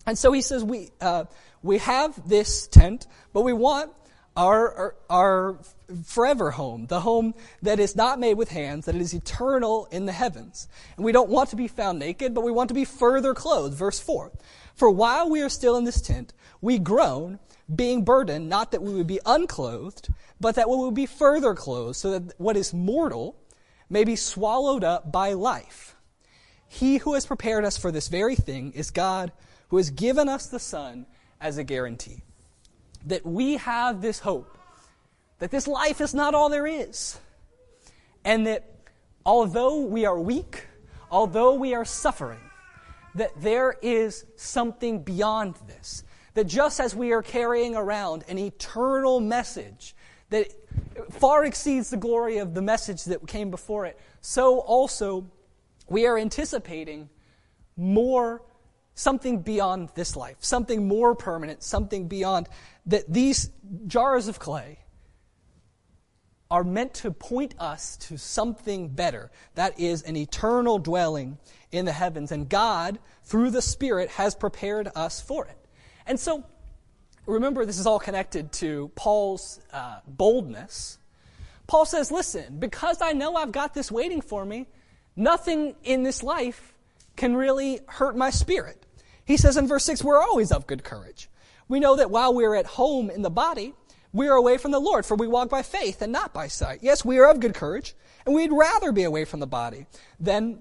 And 0.06 0.18
so 0.18 0.32
he 0.32 0.42
says, 0.42 0.64
we, 0.64 0.92
uh, 1.02 1.26
we 1.64 1.80
have 1.80 2.28
this 2.28 2.68
tent, 2.68 3.08
but 3.34 3.42
we 3.42 3.54
want 3.54 3.92
our, 4.38 4.74
our, 4.74 4.96
our, 5.10 5.60
forever 6.04 6.52
home, 6.52 6.88
the 6.88 7.00
home 7.00 7.34
that 7.62 7.80
is 7.80 7.96
not 7.96 8.20
made 8.20 8.36
with 8.36 8.50
hands, 8.50 8.86
that 8.86 8.96
is 8.96 9.14
eternal 9.14 9.88
in 9.92 10.06
the 10.06 10.12
heavens. 10.12 10.68
And 10.96 11.06
we 11.06 11.12
don't 11.12 11.30
want 11.30 11.50
to 11.52 11.56
be 11.56 11.68
found 11.68 12.00
naked, 12.00 12.34
but 12.34 12.44
we 12.44 12.52
want 12.52 12.68
to 12.70 12.74
be 12.74 12.86
further 12.86 13.34
clothed. 13.34 13.76
Verse 13.76 14.00
4. 14.00 14.32
For 14.76 14.90
while 14.90 15.30
we 15.30 15.42
are 15.42 15.50
still 15.50 15.78
in 15.78 15.86
this 15.86 16.02
tent, 16.02 16.34
we 16.62 16.80
groan, 16.80 17.40
being 17.74 18.04
burdened, 18.04 18.50
not 18.50 18.72
that 18.72 18.82
we 18.82 18.94
would 18.94 19.08
be 19.08 19.20
unclothed, 19.26 20.10
but 20.40 20.56
that 20.56 20.70
we 20.70 20.76
would 20.78 20.94
be 20.94 21.06
further 21.06 21.54
clothed, 21.56 21.96
so 21.96 22.20
that 22.20 22.40
what 22.40 22.58
is 22.58 22.74
mortal 22.74 23.38
may 23.90 24.04
be 24.04 24.16
swallowed 24.16 24.84
up 24.84 25.12
by 25.12 25.34
life. 25.34 25.96
He 26.68 26.98
who 26.98 27.14
has 27.14 27.26
prepared 27.26 27.64
us 27.64 27.78
for 27.78 27.92
this 27.92 28.08
very 28.08 28.36
thing 28.36 28.74
is 28.74 28.92
God 28.92 29.32
who 29.76 29.80
has 29.80 29.90
given 29.90 30.30
us 30.30 30.46
the 30.46 30.58
Son 30.58 31.06
as 31.42 31.58
a 31.58 31.64
guarantee. 31.66 32.24
That 33.08 33.26
we 33.26 33.58
have 33.58 34.02
this 34.02 34.20
hope, 34.20 34.58
that 35.40 35.52
this 35.52 35.68
life 35.68 36.00
is 36.00 36.14
not 36.14 36.34
all 36.34 36.48
there 36.48 36.66
is, 36.66 37.20
and 38.24 38.48
that 38.48 38.64
although 39.26 39.82
we 39.82 40.06
are 40.06 40.18
weak, 40.18 40.68
although 41.12 41.56
we 41.56 41.74
are 41.74 41.84
suffering, 41.84 42.40
that 43.16 43.32
there 43.42 43.76
is 43.82 44.24
something 44.38 45.04
beyond 45.04 45.56
this. 45.68 46.06
That 46.36 46.46
just 46.46 46.80
as 46.80 46.96
we 46.96 47.12
are 47.12 47.22
carrying 47.22 47.76
around 47.76 48.24
an 48.30 48.38
eternal 48.38 49.20
message 49.20 49.94
that 50.30 50.54
far 51.12 51.44
exceeds 51.44 51.90
the 51.90 51.98
glory 51.98 52.38
of 52.38 52.54
the 52.54 52.62
message 52.62 53.04
that 53.04 53.28
came 53.28 53.52
before 53.52 53.86
it, 53.86 54.00
so 54.22 54.60
also 54.60 55.30
we 55.90 56.06
are 56.06 56.18
anticipating 56.18 57.10
more 57.76 58.42
something 58.96 59.42
beyond 59.42 59.90
this 59.94 60.16
life, 60.16 60.38
something 60.40 60.88
more 60.88 61.14
permanent, 61.14 61.62
something 61.62 62.08
beyond 62.08 62.50
that 62.86 63.04
these 63.12 63.52
jars 63.88 64.28
of 64.28 64.40
clay 64.40 64.80
are 66.50 66.64
meant 66.64 66.94
to 66.94 67.12
point 67.12 67.54
us 67.60 67.98
to 67.98 68.18
something 68.18 68.88
better. 68.88 69.32
That 69.56 69.80
is 69.80 70.04
an 70.04 70.16
eternal 70.16 70.80
dwelling 70.80 71.38
in 71.72 71.86
the 71.86 71.92
heavens. 71.92 72.32
And 72.32 72.48
God, 72.48 73.00
through 73.24 73.50
the 73.50 73.62
Spirit, 73.62 74.10
has 74.12 74.36
prepared 74.36 74.90
us 74.96 75.20
for 75.20 75.46
it. 75.46 75.58
And 76.06 76.20
so, 76.20 76.46
remember, 77.26 77.66
this 77.66 77.80
is 77.80 77.88
all 77.88 78.00
connected 78.00 78.52
to 78.54 78.92
Paul's 78.96 79.60
uh, 79.74 80.00
boldness. 80.08 81.00
Paul 81.68 81.86
says, 81.86 82.12
Listen, 82.12 82.60
because 82.60 83.02
I 83.02 83.14
know 83.14 83.36
I've 83.36 83.52
got 83.52 83.74
this 83.74 83.92
waiting 83.92 84.22
for 84.22 84.46
me, 84.46 84.68
nothing 85.16 85.76
in 85.84 86.04
this 86.04 86.22
life 86.22 86.75
can 87.16 87.36
really 87.36 87.80
hurt 87.88 88.16
my 88.16 88.30
spirit. 88.30 88.86
He 89.24 89.38
says 89.38 89.58
in 89.58 89.68
verse 89.68 89.86
6, 89.86 90.04
we're 90.04 90.22
always 90.22 90.52
of 90.52 90.68
good 90.68 90.84
courage. 90.84 91.30
We 91.68 91.80
know 91.80 91.96
that 91.96 92.12
while 92.12 92.34
we're 92.34 92.56
at 92.56 92.66
home 92.66 93.10
in 93.10 93.22
the 93.22 93.30
body, 93.30 93.74
we 94.14 94.30
are 94.30 94.36
away 94.36 94.58
from 94.58 94.72
the 94.72 94.80
Lord, 94.80 95.06
for 95.06 95.16
we 95.16 95.28
walk 95.28 95.50
by 95.50 95.62
faith 95.62 96.02
and 96.02 96.12
not 96.12 96.34
by 96.34 96.48
sight. 96.48 96.80
Yes, 96.82 97.04
we 97.04 97.20
are 97.20 97.30
of 97.30 97.40
good 97.40 97.54
courage, 97.54 97.96
and 98.26 98.34
we'd 98.34 98.52
rather 98.52 98.92
be 98.92 99.04
away 99.04 99.26
from 99.26 99.40
the 99.40 99.48
body 99.48 99.88
than 100.20 100.60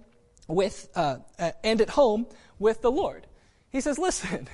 with 0.49 0.89
uh, 0.97 1.19
uh, 1.39 1.53
and 1.63 1.81
at 1.81 1.91
home 1.91 2.27
with 2.59 2.83
the 2.83 2.91
Lord. 2.91 3.27
He 3.71 3.81
says, 3.81 3.97
"Listen, 3.97 4.49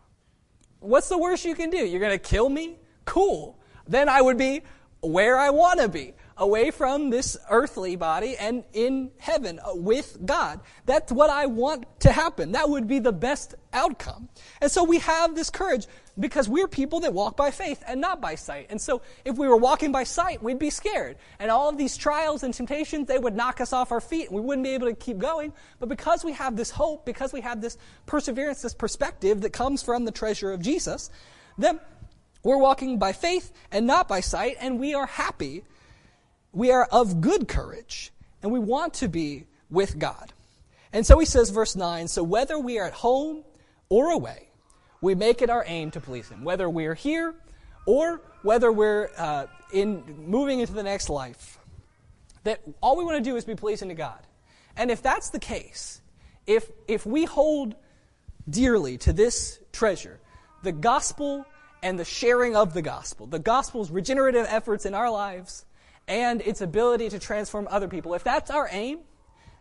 what's 0.80 1.08
the 1.08 1.18
worst 1.18 1.44
you 1.44 1.54
can 1.54 1.70
do? 1.70 1.78
You're 1.78 2.00
going 2.00 2.12
to 2.12 2.18
kill 2.18 2.48
me? 2.48 2.78
Cool. 3.04 3.58
Then 3.86 4.08
I 4.08 4.22
would 4.22 4.38
be 4.38 4.62
where 5.02 5.38
I 5.38 5.50
want 5.50 5.80
to 5.80 5.88
be 5.88 6.14
away 6.36 6.70
from 6.70 7.10
this 7.10 7.36
earthly 7.48 7.96
body 7.96 8.36
and 8.36 8.64
in 8.72 9.10
heaven 9.18 9.60
uh, 9.60 9.74
with 9.74 10.18
God. 10.24 10.60
That's 10.86 11.12
what 11.12 11.30
I 11.30 11.46
want 11.46 11.86
to 12.00 12.12
happen. 12.12 12.52
That 12.52 12.68
would 12.68 12.88
be 12.88 12.98
the 12.98 13.12
best 13.12 13.54
outcome. 13.72 14.28
And 14.60 14.70
so 14.70 14.84
we 14.84 14.98
have 14.98 15.34
this 15.34 15.50
courage 15.50 15.86
because 16.18 16.48
we're 16.48 16.68
people 16.68 17.00
that 17.00 17.12
walk 17.12 17.36
by 17.36 17.50
faith 17.50 17.82
and 17.86 18.00
not 18.00 18.20
by 18.20 18.34
sight. 18.34 18.66
And 18.70 18.80
so 18.80 19.02
if 19.24 19.36
we 19.36 19.48
were 19.48 19.56
walking 19.56 19.92
by 19.92 20.04
sight, 20.04 20.42
we'd 20.42 20.58
be 20.58 20.70
scared. 20.70 21.16
And 21.38 21.50
all 21.50 21.68
of 21.68 21.78
these 21.78 21.96
trials 21.96 22.42
and 22.42 22.52
temptations, 22.52 23.06
they 23.06 23.18
would 23.18 23.34
knock 23.34 23.60
us 23.60 23.72
off 23.72 23.92
our 23.92 24.00
feet 24.00 24.28
and 24.28 24.36
we 24.36 24.40
wouldn't 24.40 24.64
be 24.64 24.70
able 24.70 24.88
to 24.88 24.94
keep 24.94 25.18
going. 25.18 25.52
But 25.78 25.88
because 25.88 26.24
we 26.24 26.32
have 26.32 26.56
this 26.56 26.70
hope, 26.70 27.04
because 27.04 27.32
we 27.32 27.40
have 27.42 27.60
this 27.60 27.78
perseverance, 28.06 28.62
this 28.62 28.74
perspective 28.74 29.40
that 29.42 29.52
comes 29.52 29.82
from 29.82 30.04
the 30.04 30.12
treasure 30.12 30.52
of 30.52 30.60
Jesus, 30.60 31.10
then 31.58 31.80
we're 32.42 32.58
walking 32.58 32.98
by 32.98 33.12
faith 33.12 33.52
and 33.72 33.86
not 33.86 34.06
by 34.06 34.20
sight, 34.20 34.56
and 34.60 34.78
we 34.78 34.94
are 34.94 35.06
happy 35.06 35.64
we 36.54 36.70
are 36.70 36.84
of 36.90 37.20
good 37.20 37.48
courage 37.48 38.12
and 38.42 38.52
we 38.52 38.58
want 38.58 38.94
to 38.94 39.08
be 39.08 39.44
with 39.70 39.98
God. 39.98 40.32
And 40.92 41.04
so 41.04 41.18
he 41.18 41.26
says, 41.26 41.50
verse 41.50 41.74
9 41.76 42.08
So 42.08 42.22
whether 42.22 42.58
we 42.58 42.78
are 42.78 42.86
at 42.86 42.92
home 42.92 43.44
or 43.88 44.10
away, 44.10 44.48
we 45.00 45.14
make 45.14 45.42
it 45.42 45.50
our 45.50 45.64
aim 45.66 45.90
to 45.90 46.00
please 46.00 46.28
him. 46.28 46.44
Whether 46.44 46.70
we're 46.70 46.94
here 46.94 47.34
or 47.86 48.22
whether 48.42 48.70
we're 48.70 49.10
uh, 49.18 49.46
in 49.72 50.04
moving 50.26 50.60
into 50.60 50.72
the 50.72 50.82
next 50.82 51.10
life, 51.10 51.58
that 52.44 52.60
all 52.80 52.96
we 52.96 53.04
want 53.04 53.22
to 53.22 53.30
do 53.30 53.36
is 53.36 53.44
be 53.44 53.54
pleasing 53.54 53.88
to 53.88 53.94
God. 53.94 54.20
And 54.76 54.90
if 54.90 55.02
that's 55.02 55.30
the 55.30 55.38
case, 55.40 56.00
if, 56.46 56.70
if 56.86 57.04
we 57.06 57.24
hold 57.24 57.74
dearly 58.48 58.98
to 58.98 59.12
this 59.12 59.58
treasure, 59.72 60.20
the 60.62 60.72
gospel 60.72 61.46
and 61.82 61.98
the 61.98 62.04
sharing 62.04 62.56
of 62.56 62.74
the 62.74 62.82
gospel, 62.82 63.26
the 63.26 63.38
gospel's 63.38 63.90
regenerative 63.90 64.46
efforts 64.48 64.86
in 64.86 64.94
our 64.94 65.10
lives, 65.10 65.64
and 66.06 66.40
its 66.42 66.60
ability 66.60 67.08
to 67.10 67.18
transform 67.18 67.66
other 67.70 67.88
people. 67.88 68.14
If 68.14 68.24
that's 68.24 68.50
our 68.50 68.68
aim, 68.70 69.00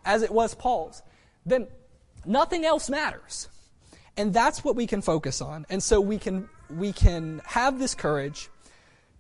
as 0.05 0.21
it 0.21 0.31
was 0.31 0.55
Paul's, 0.55 1.01
then 1.45 1.67
nothing 2.25 2.65
else 2.65 2.89
matters. 2.89 3.49
And 4.17 4.33
that's 4.33 4.63
what 4.63 4.75
we 4.75 4.85
can 4.85 5.01
focus 5.01 5.41
on. 5.41 5.65
And 5.69 5.81
so 5.81 5.99
we 5.99 6.17
can, 6.17 6.49
we 6.69 6.93
can 6.93 7.41
have 7.45 7.79
this 7.79 7.95
courage 7.95 8.49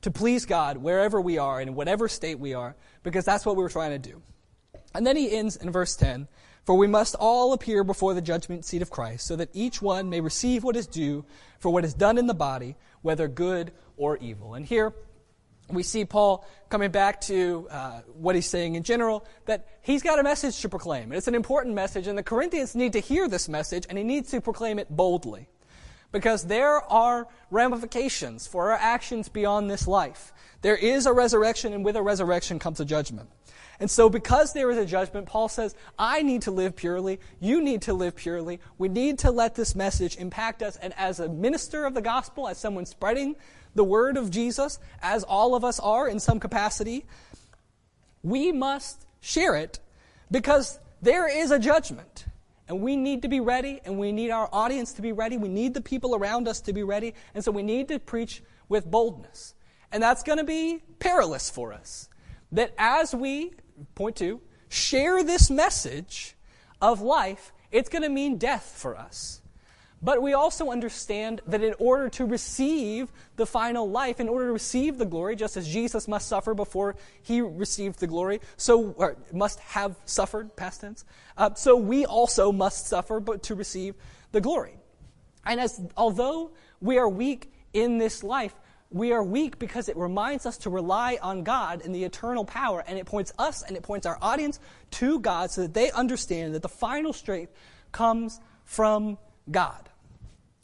to 0.01 0.11
please 0.11 0.45
God 0.45 0.77
wherever 0.77 1.19
we 1.19 1.37
are 1.37 1.59
and 1.59 1.69
in 1.69 1.75
whatever 1.75 2.07
state 2.07 2.37
we 2.37 2.53
are, 2.53 2.75
because 3.03 3.25
that's 3.25 3.45
what 3.45 3.55
we 3.55 3.63
we're 3.63 3.69
trying 3.69 4.01
to 4.01 4.09
do. 4.09 4.21
And 4.93 5.07
then 5.07 5.15
he 5.15 5.35
ends 5.35 5.55
in 5.55 5.71
verse 5.71 5.95
10 5.95 6.27
For 6.65 6.75
we 6.75 6.87
must 6.87 7.15
all 7.15 7.53
appear 7.53 7.83
before 7.83 8.13
the 8.13 8.21
judgment 8.21 8.65
seat 8.65 8.81
of 8.81 8.91
Christ, 8.91 9.25
so 9.25 9.35
that 9.37 9.49
each 9.53 9.81
one 9.81 10.09
may 10.09 10.21
receive 10.21 10.63
what 10.63 10.75
is 10.75 10.85
due 10.85 11.25
for 11.57 11.69
what 11.69 11.85
is 11.85 11.93
done 11.93 12.17
in 12.17 12.27
the 12.27 12.33
body, 12.33 12.75
whether 13.01 13.27
good 13.27 13.71
or 13.97 14.17
evil. 14.17 14.53
And 14.53 14.65
here, 14.65 14.93
we 15.69 15.83
see 15.83 16.05
Paul 16.05 16.45
coming 16.69 16.91
back 16.91 17.21
to 17.21 17.67
uh, 17.69 18.01
what 18.13 18.35
he's 18.35 18.49
saying 18.49 18.75
in 18.75 18.83
general, 18.83 19.25
that 19.45 19.67
he's 19.81 20.03
got 20.03 20.19
a 20.19 20.23
message 20.23 20.59
to 20.61 20.69
proclaim. 20.69 21.03
And 21.03 21.13
it's 21.13 21.27
an 21.27 21.35
important 21.35 21.75
message, 21.75 22.07
and 22.07 22.17
the 22.17 22.23
Corinthians 22.23 22.75
need 22.75 22.93
to 22.93 22.99
hear 22.99 23.27
this 23.27 23.47
message, 23.47 23.85
and 23.89 23.97
he 23.97 24.03
needs 24.03 24.31
to 24.31 24.41
proclaim 24.41 24.79
it 24.79 24.87
boldly. 24.89 25.47
Because 26.11 26.45
there 26.45 26.79
are 26.91 27.27
ramifications 27.49 28.45
for 28.45 28.71
our 28.71 28.77
actions 28.77 29.29
beyond 29.29 29.69
this 29.69 29.87
life. 29.87 30.31
There 30.61 30.75
is 30.75 31.05
a 31.05 31.13
resurrection, 31.13 31.73
and 31.73 31.83
with 31.83 31.95
a 31.95 32.03
resurrection 32.03 32.59
comes 32.59 32.79
a 32.79 32.85
judgment. 32.85 33.29
And 33.79 33.89
so, 33.89 34.09
because 34.09 34.53
there 34.53 34.69
is 34.69 34.77
a 34.77 34.85
judgment, 34.85 35.25
Paul 35.25 35.49
says, 35.49 35.75
I 35.97 36.21
need 36.21 36.43
to 36.43 36.51
live 36.51 36.75
purely. 36.75 37.19
You 37.39 37.61
need 37.61 37.81
to 37.83 37.93
live 37.93 38.15
purely. 38.15 38.59
We 38.77 38.87
need 38.87 39.19
to 39.19 39.31
let 39.31 39.55
this 39.55 39.75
message 39.75 40.15
impact 40.17 40.61
us. 40.61 40.75
And 40.77 40.93
as 40.95 41.19
a 41.19 41.27
minister 41.27 41.85
of 41.85 41.95
the 41.95 42.01
gospel, 42.01 42.47
as 42.47 42.59
someone 42.59 42.85
spreading 42.85 43.35
the 43.75 43.83
word 43.83 44.17
of 44.17 44.29
Jesus, 44.29 44.79
as 45.01 45.23
all 45.23 45.55
of 45.55 45.63
us 45.63 45.79
are 45.79 46.07
in 46.07 46.19
some 46.19 46.39
capacity, 46.39 47.05
we 48.21 48.51
must 48.51 49.05
share 49.21 49.55
it 49.55 49.79
because 50.31 50.79
there 51.01 51.27
is 51.27 51.51
a 51.51 51.59
judgment. 51.59 52.25
And 52.67 52.81
we 52.81 52.95
need 52.95 53.23
to 53.23 53.27
be 53.27 53.41
ready, 53.41 53.81
and 53.83 53.99
we 53.99 54.13
need 54.13 54.31
our 54.31 54.47
audience 54.53 54.93
to 54.93 55.01
be 55.01 55.11
ready. 55.11 55.37
We 55.37 55.49
need 55.49 55.73
the 55.73 55.81
people 55.81 56.15
around 56.15 56.47
us 56.47 56.61
to 56.61 56.73
be 56.73 56.81
ready. 56.81 57.13
And 57.35 57.43
so 57.43 57.51
we 57.51 57.61
need 57.61 57.89
to 57.89 57.99
preach 57.99 58.41
with 58.69 58.89
boldness. 58.89 59.53
And 59.91 60.01
that's 60.01 60.23
going 60.23 60.37
to 60.37 60.45
be 60.45 60.81
perilous 60.97 61.49
for 61.49 61.73
us. 61.73 62.07
That 62.53 62.73
as 62.77 63.13
we, 63.13 63.51
point 63.95 64.15
two, 64.15 64.39
share 64.69 65.23
this 65.23 65.51
message 65.51 66.35
of 66.81 67.01
life, 67.01 67.51
it's 67.69 67.89
going 67.89 68.03
to 68.03 68.09
mean 68.09 68.37
death 68.37 68.73
for 68.77 68.97
us. 68.97 69.41
But 70.03 70.21
we 70.21 70.33
also 70.33 70.69
understand 70.69 71.39
that 71.47 71.63
in 71.63 71.73
order 71.79 72.09
to 72.09 72.25
receive 72.25 73.09
the 73.37 73.45
final 73.45 73.89
life, 73.89 74.19
in 74.19 74.27
order 74.27 74.47
to 74.47 74.51
receive 74.51 74.97
the 74.97 75.05
glory, 75.05 75.37
just 75.37 75.55
as 75.55 75.65
Jesus 75.65 76.09
must 76.09 76.27
suffer 76.27 76.53
before 76.53 76.97
he 77.21 77.39
received 77.39 77.99
the 77.99 78.07
glory, 78.07 78.41
so 78.57 79.15
must 79.31 79.59
have 79.59 79.95
suffered, 80.03 80.53
past 80.57 80.81
tense, 80.81 81.05
uh, 81.37 81.53
so 81.53 81.77
we 81.77 82.05
also 82.05 82.51
must 82.51 82.87
suffer 82.87 83.21
but 83.21 83.43
to 83.43 83.55
receive 83.55 83.95
the 84.33 84.41
glory. 84.41 84.75
And 85.45 85.61
as 85.61 85.79
although 85.95 86.51
we 86.81 86.97
are 86.97 87.07
weak 87.07 87.53
in 87.71 87.97
this 87.97 88.23
life, 88.25 88.53
we 88.89 89.13
are 89.13 89.23
weak 89.23 89.57
because 89.57 89.87
it 89.87 89.95
reminds 89.95 90.45
us 90.45 90.57
to 90.59 90.69
rely 90.69 91.17
on 91.21 91.43
God 91.43 91.81
and 91.83 91.95
the 91.95 92.03
eternal 92.03 92.43
power, 92.43 92.83
and 92.85 92.99
it 92.99 93.05
points 93.05 93.31
us 93.39 93.63
and 93.63 93.77
it 93.77 93.83
points 93.83 94.05
our 94.05 94.17
audience 94.21 94.59
to 94.91 95.21
God 95.21 95.49
so 95.49 95.61
that 95.61 95.73
they 95.73 95.91
understand 95.91 96.55
that 96.55 96.61
the 96.61 96.67
final 96.69 97.13
strength 97.13 97.53
comes 97.93 98.41
from 98.65 99.17
God. 99.49 99.89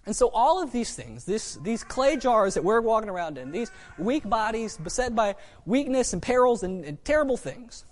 And 0.10 0.15
so 0.15 0.30
all 0.30 0.60
of 0.60 0.72
these 0.72 0.95
things, 0.95 1.26
this, 1.26 1.54
these 1.58 1.84
clay 1.84 2.17
jars 2.17 2.56
that 2.56 2.63
we're 2.63 2.82
walking 2.82 3.12
around 3.12 3.38
in, 3.38 3.52
these 3.52 3.69
weak 4.00 4.28
bodies 4.28 4.76
beset 4.76 5.13
by 5.13 5.36
weakness 5.67 6.13
and 6.13 6.19
perils 6.19 6.63
and, 6.63 6.84
and 6.84 7.06
terrible 7.06 7.38
things, 7.38 7.86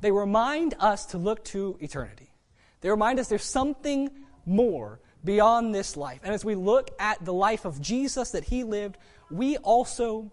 they 0.00 0.10
remind 0.10 0.74
us 0.80 1.06
to 1.06 1.18
look 1.18 1.44
to 1.44 1.78
eternity. 1.78 2.34
They 2.80 2.90
remind 2.90 3.20
us 3.20 3.28
there's 3.28 3.44
something 3.44 4.10
more 4.46 4.98
beyond 5.22 5.72
this 5.72 5.96
life. 5.96 6.22
And 6.24 6.34
as 6.34 6.44
we 6.44 6.56
look 6.56 6.90
at 6.98 7.24
the 7.24 7.32
life 7.32 7.64
of 7.64 7.80
Jesus 7.80 8.32
that 8.32 8.42
he 8.42 8.64
lived, 8.64 8.98
we 9.30 9.58
also 9.58 10.32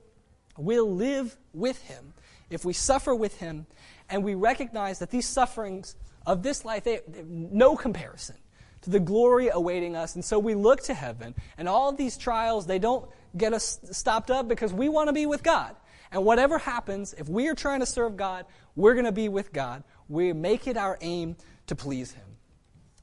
will 0.58 0.92
live 0.92 1.38
with 1.54 1.84
him 1.84 2.16
if 2.50 2.66
we 2.66 2.74
suffer 2.74 3.14
with 3.14 3.38
him 3.38 3.68
and 4.10 4.24
we 4.24 4.34
recognize 4.34 4.98
that 4.98 5.12
these 5.12 5.28
sufferings 5.28 5.96
of 6.26 6.42
this 6.42 6.66
life, 6.66 6.84
they, 6.84 7.02
no 7.28 7.76
comparison 7.76 8.38
to 8.84 8.90
the 8.90 9.00
glory 9.00 9.50
awaiting 9.50 9.96
us. 9.96 10.16
And 10.16 10.24
so 10.24 10.40
we 10.40 10.56
look 10.56 10.84
to 10.84 10.94
heaven, 10.94 11.36
and 11.58 11.68
all 11.68 11.92
these 11.92 12.18
trials, 12.18 12.68
they 12.68 12.80
don't 12.80 13.10
get 13.36 13.54
us 13.54 13.80
stopped 13.92 14.30
up 14.30 14.48
because 14.48 14.72
we 14.72 14.90
want 14.90 15.10
to 15.10 15.14
be 15.14 15.26
with 15.26 15.44
God. 15.44 15.76
And 16.12 16.24
whatever 16.24 16.60
happens, 16.60 17.14
if 17.18 17.28
we 17.28 17.48
are 17.48 17.56
trying 17.56 17.80
to 17.80 17.86
serve 17.86 18.16
God, 18.16 18.46
we're 18.76 18.94
going 18.94 19.06
to 19.06 19.12
be 19.12 19.30
with 19.30 19.52
God. 19.52 19.84
We 20.08 20.32
make 20.32 20.68
it 20.68 20.78
our 20.78 20.98
aim 21.02 21.36
to 21.68 21.76
please 21.76 22.12
Him. 22.12 22.26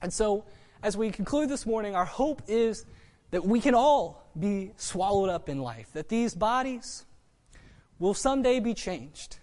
And 0.00 0.12
so, 0.12 0.44
as 0.82 0.96
we 0.96 1.10
conclude 1.10 1.48
this 1.48 1.66
morning, 1.66 1.94
our 1.94 2.04
hope 2.04 2.42
is 2.46 2.86
that 3.32 3.44
we 3.44 3.60
can 3.60 3.74
all 3.74 4.30
be 4.38 4.72
swallowed 4.76 5.28
up 5.28 5.48
in 5.48 5.58
life, 5.58 5.92
that 5.92 6.08
these 6.08 6.34
bodies 6.34 7.04
will 7.98 8.14
someday 8.14 8.60
be 8.60 8.74
changed, 8.74 9.38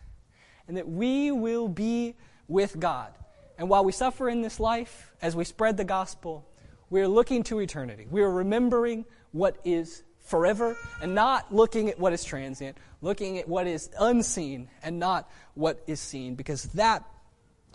and 0.67 0.77
that 0.77 0.87
we 0.87 1.31
will 1.31 1.67
be 1.67 2.15
with 2.47 2.79
God. 2.79 3.13
And 3.57 3.69
while 3.69 3.83
we 3.83 3.91
suffer 3.91 4.29
in 4.29 4.41
this 4.41 4.59
life, 4.59 5.11
as 5.21 5.35
we 5.35 5.43
spread 5.43 5.77
the 5.77 5.83
gospel, 5.83 6.45
we 6.89 7.01
are 7.01 7.07
looking 7.07 7.43
to 7.43 7.59
eternity. 7.59 8.07
We 8.09 8.21
are 8.21 8.31
remembering 8.31 9.05
what 9.31 9.57
is 9.65 10.03
forever 10.19 10.77
and 11.01 11.15
not 11.15 11.53
looking 11.53 11.89
at 11.89 11.99
what 11.99 12.13
is 12.13 12.23
transient, 12.23 12.77
looking 13.01 13.37
at 13.39 13.47
what 13.47 13.65
is 13.65 13.89
unseen 13.99 14.69
and 14.83 14.99
not 14.99 15.29
what 15.55 15.81
is 15.87 15.99
seen, 15.99 16.35
because 16.35 16.63
that 16.73 17.03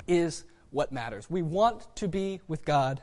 is 0.07 0.45
what 0.71 0.93
matters. 0.93 1.29
We 1.29 1.43
want 1.43 1.95
to 1.97 2.09
be 2.09 2.41
with 2.47 2.65
God. 2.65 3.03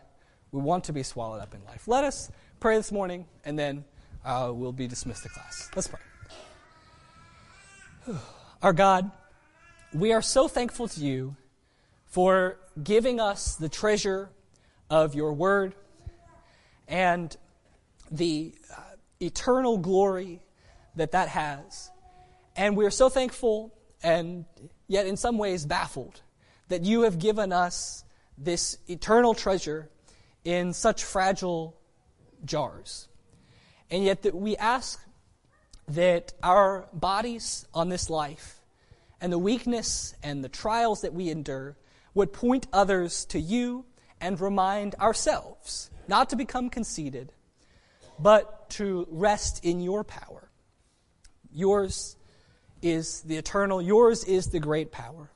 We 0.51 0.61
want 0.61 0.85
to 0.85 0.93
be 0.93 1.03
swallowed 1.03 1.41
up 1.41 1.53
in 1.53 1.63
life. 1.65 1.87
Let 1.87 2.03
us 2.03 2.31
pray 2.59 2.77
this 2.77 2.91
morning, 2.91 3.25
and 3.45 3.57
then 3.57 3.85
uh, 4.25 4.51
we'll 4.53 4.71
be 4.71 4.87
dismissed 4.87 5.23
to 5.23 5.29
class. 5.29 5.69
Let's 5.75 5.87
pray. 5.87 5.99
Our 8.61 8.73
God, 8.73 9.11
we 9.93 10.13
are 10.13 10.21
so 10.21 10.47
thankful 10.47 10.87
to 10.89 10.99
you 11.01 11.35
for 12.09 12.57
giving 12.83 13.19
us 13.19 13.55
the 13.55 13.69
treasure 13.69 14.29
of 14.89 15.15
your 15.15 15.33
word 15.33 15.75
and 16.87 17.35
the 18.11 18.53
uh, 18.75 18.81
eternal 19.19 19.77
glory 19.77 20.41
that 20.95 21.11
that 21.11 21.29
has. 21.29 21.91
And 22.55 22.75
we 22.75 22.85
are 22.85 22.91
so 22.91 23.09
thankful 23.09 23.73
and 24.01 24.45
yet 24.87 25.05
in 25.05 25.17
some 25.17 25.37
ways 25.37 25.65
baffled 25.65 26.21
that 26.69 26.83
you 26.83 27.03
have 27.03 27.19
given 27.19 27.53
us 27.53 28.03
this 28.37 28.77
eternal 28.87 29.33
treasure 29.33 29.89
in 30.43 30.73
such 30.73 31.03
fragile 31.03 31.77
jars. 32.45 33.07
And 33.91 34.03
yet 34.03 34.23
that 34.23 34.35
we 34.35 34.55
ask 34.57 35.03
that 35.89 36.33
our 36.41 36.87
bodies 36.93 37.65
on 37.73 37.89
this 37.89 38.09
life 38.09 38.61
and 39.21 39.33
the 39.33 39.39
weakness 39.39 40.15
and 40.23 40.43
the 40.43 40.49
trials 40.49 41.01
that 41.01 41.13
we 41.13 41.29
endure 41.29 41.75
would 42.19 42.34
point 42.34 42.67
others 42.73 43.23
to 43.23 43.39
you 43.39 43.86
and 44.19 44.41
remind 44.41 44.93
ourselves 44.95 45.89
not 46.10 46.29
to 46.29 46.36
become 46.36 46.69
conceited, 46.69 47.32
but 48.19 48.69
to 48.69 49.08
rest 49.10 49.63
in 49.63 49.79
your 49.79 50.03
power. 50.03 50.49
Yours 51.53 52.17
is 52.82 53.21
the 53.21 53.38
eternal, 53.38 53.82
yours 53.82 54.25
is 54.25 54.47
the 54.47 54.60
great 54.60 54.91
power. 54.91 55.32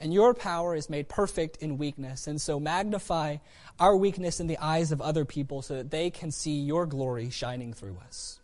And 0.00 0.12
your 0.12 0.34
power 0.34 0.74
is 0.74 0.90
made 0.90 1.08
perfect 1.08 1.58
in 1.58 1.78
weakness. 1.78 2.26
And 2.26 2.40
so 2.40 2.58
magnify 2.58 3.36
our 3.78 3.96
weakness 3.96 4.40
in 4.40 4.48
the 4.48 4.58
eyes 4.58 4.90
of 4.90 5.00
other 5.00 5.24
people 5.24 5.62
so 5.62 5.76
that 5.76 5.92
they 5.92 6.10
can 6.10 6.32
see 6.32 6.58
your 6.58 6.86
glory 6.86 7.30
shining 7.30 7.72
through 7.72 7.98
us. 8.04 8.40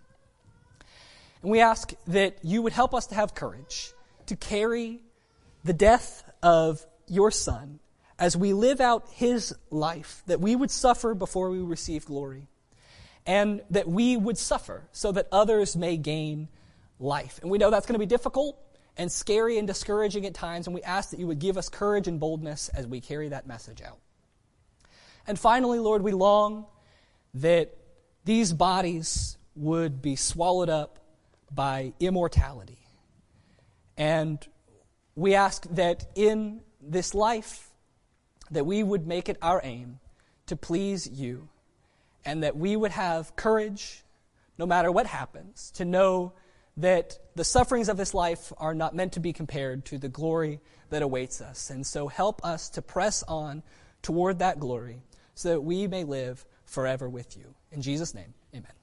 And 1.43 1.51
we 1.51 1.61
ask 1.61 1.93
that 2.07 2.39
you 2.45 2.63
would 2.63 2.73
help 2.73 2.95
us 2.95 3.09
to 3.09 3.17
have 3.17 3.35
courage 3.35 3.93
to 4.27 4.37
carry 4.37 5.01
the 5.65 5.73
death 5.73 6.23
of 6.45 6.87
your 7.11 7.31
Son 7.31 7.81
as 8.19 8.37
we 8.37 8.53
live 8.53 8.81
out 8.81 9.09
his 9.13 9.55
life, 9.71 10.23
that 10.27 10.41
we 10.41 10.55
would 10.55 10.71
suffer 10.71 11.15
before 11.15 11.51
we 11.51 11.59
receive 11.59 12.05
glory, 12.05 12.47
and 13.27 13.63
that 13.71 13.89
we 13.89 14.17
would 14.17 14.37
suffer 14.37 14.83
so 14.93 15.11
that 15.13 15.27
others 15.33 15.75
may 15.75 15.97
gain 15.97 16.49
life. 16.99 17.39
And 17.41 17.51
we 17.51 17.59
know 17.59 17.71
that's 17.71 17.87
going 17.87 17.95
to 17.95 17.99
be 17.99 18.07
difficult 18.07 18.59
and 18.97 19.11
scary 19.11 19.57
and 19.57 19.67
discouraging 19.67 20.27
at 20.27 20.35
times, 20.35 20.67
and 20.67 20.75
we 20.75 20.83
ask 20.83 21.11
that 21.11 21.19
you 21.19 21.27
would 21.27 21.39
give 21.39 21.57
us 21.57 21.71
courage 21.71 22.09
and 22.09 22.21
boldness 22.21 22.69
as 22.69 22.87
we 22.87 23.01
carry 23.01 23.31
that 23.31 23.47
message 23.47 23.81
out. 23.81 23.99
And 25.27 25.39
finally, 25.39 25.79
Lord, 25.79 26.03
we 26.03 26.13
long 26.13 26.67
that 27.35 27.75
these 28.25 28.53
bodies 28.53 29.39
would 29.55 30.03
be 30.03 30.17
swallowed 30.17 30.69
up 30.69 30.99
by 31.51 31.95
immortality. 32.01 32.79
And 33.97 34.47
we 35.15 35.35
ask 35.35 35.67
that 35.71 36.07
in 36.15 36.61
this 36.81 37.15
life, 37.15 37.71
that 38.51 38.67
we 38.67 38.83
would 38.83 39.07
make 39.07 39.29
it 39.29 39.37
our 39.43 39.61
aim 39.63 40.01
to 40.47 40.57
please 40.57 41.09
you, 41.09 41.49
and 42.25 42.43
that 42.43 42.57
we 42.57 42.77
would 42.77 42.91
have 42.91 43.37
courage, 43.37 44.03
no 44.59 44.67
matter 44.67 44.91
what 44.91 45.07
happens, 45.07 45.71
to 45.73 45.85
know 45.85 46.33
that 46.77 47.19
the 47.35 47.45
sufferings 47.45 47.89
of 47.89 47.97
this 47.97 48.15
life 48.15 48.53
are 48.59 48.75
not 48.75 48.95
meant 48.95 49.13
to 49.13 49.21
be 49.21 49.33
compared 49.33 49.85
to 49.85 49.99
the 49.99 50.09
glory 50.09 50.61
that 50.91 51.03
awaits 51.03 51.41
us. 51.41 51.71
And 51.71 51.87
so 51.87 52.09
help 52.09 52.45
us 52.45 52.69
to 52.71 52.83
press 52.83 53.23
on 53.25 53.63
toward 54.03 54.39
that 54.39 54.59
glory 54.59 55.03
so 55.35 55.51
that 55.51 55.61
we 55.61 55.87
may 55.87 56.05
live 56.05 56.45
forever 56.65 57.09
with 57.09 57.37
you. 57.37 57.55
In 57.73 57.83
Jesus' 57.83 58.15
name, 58.15 58.35
amen. 58.55 58.80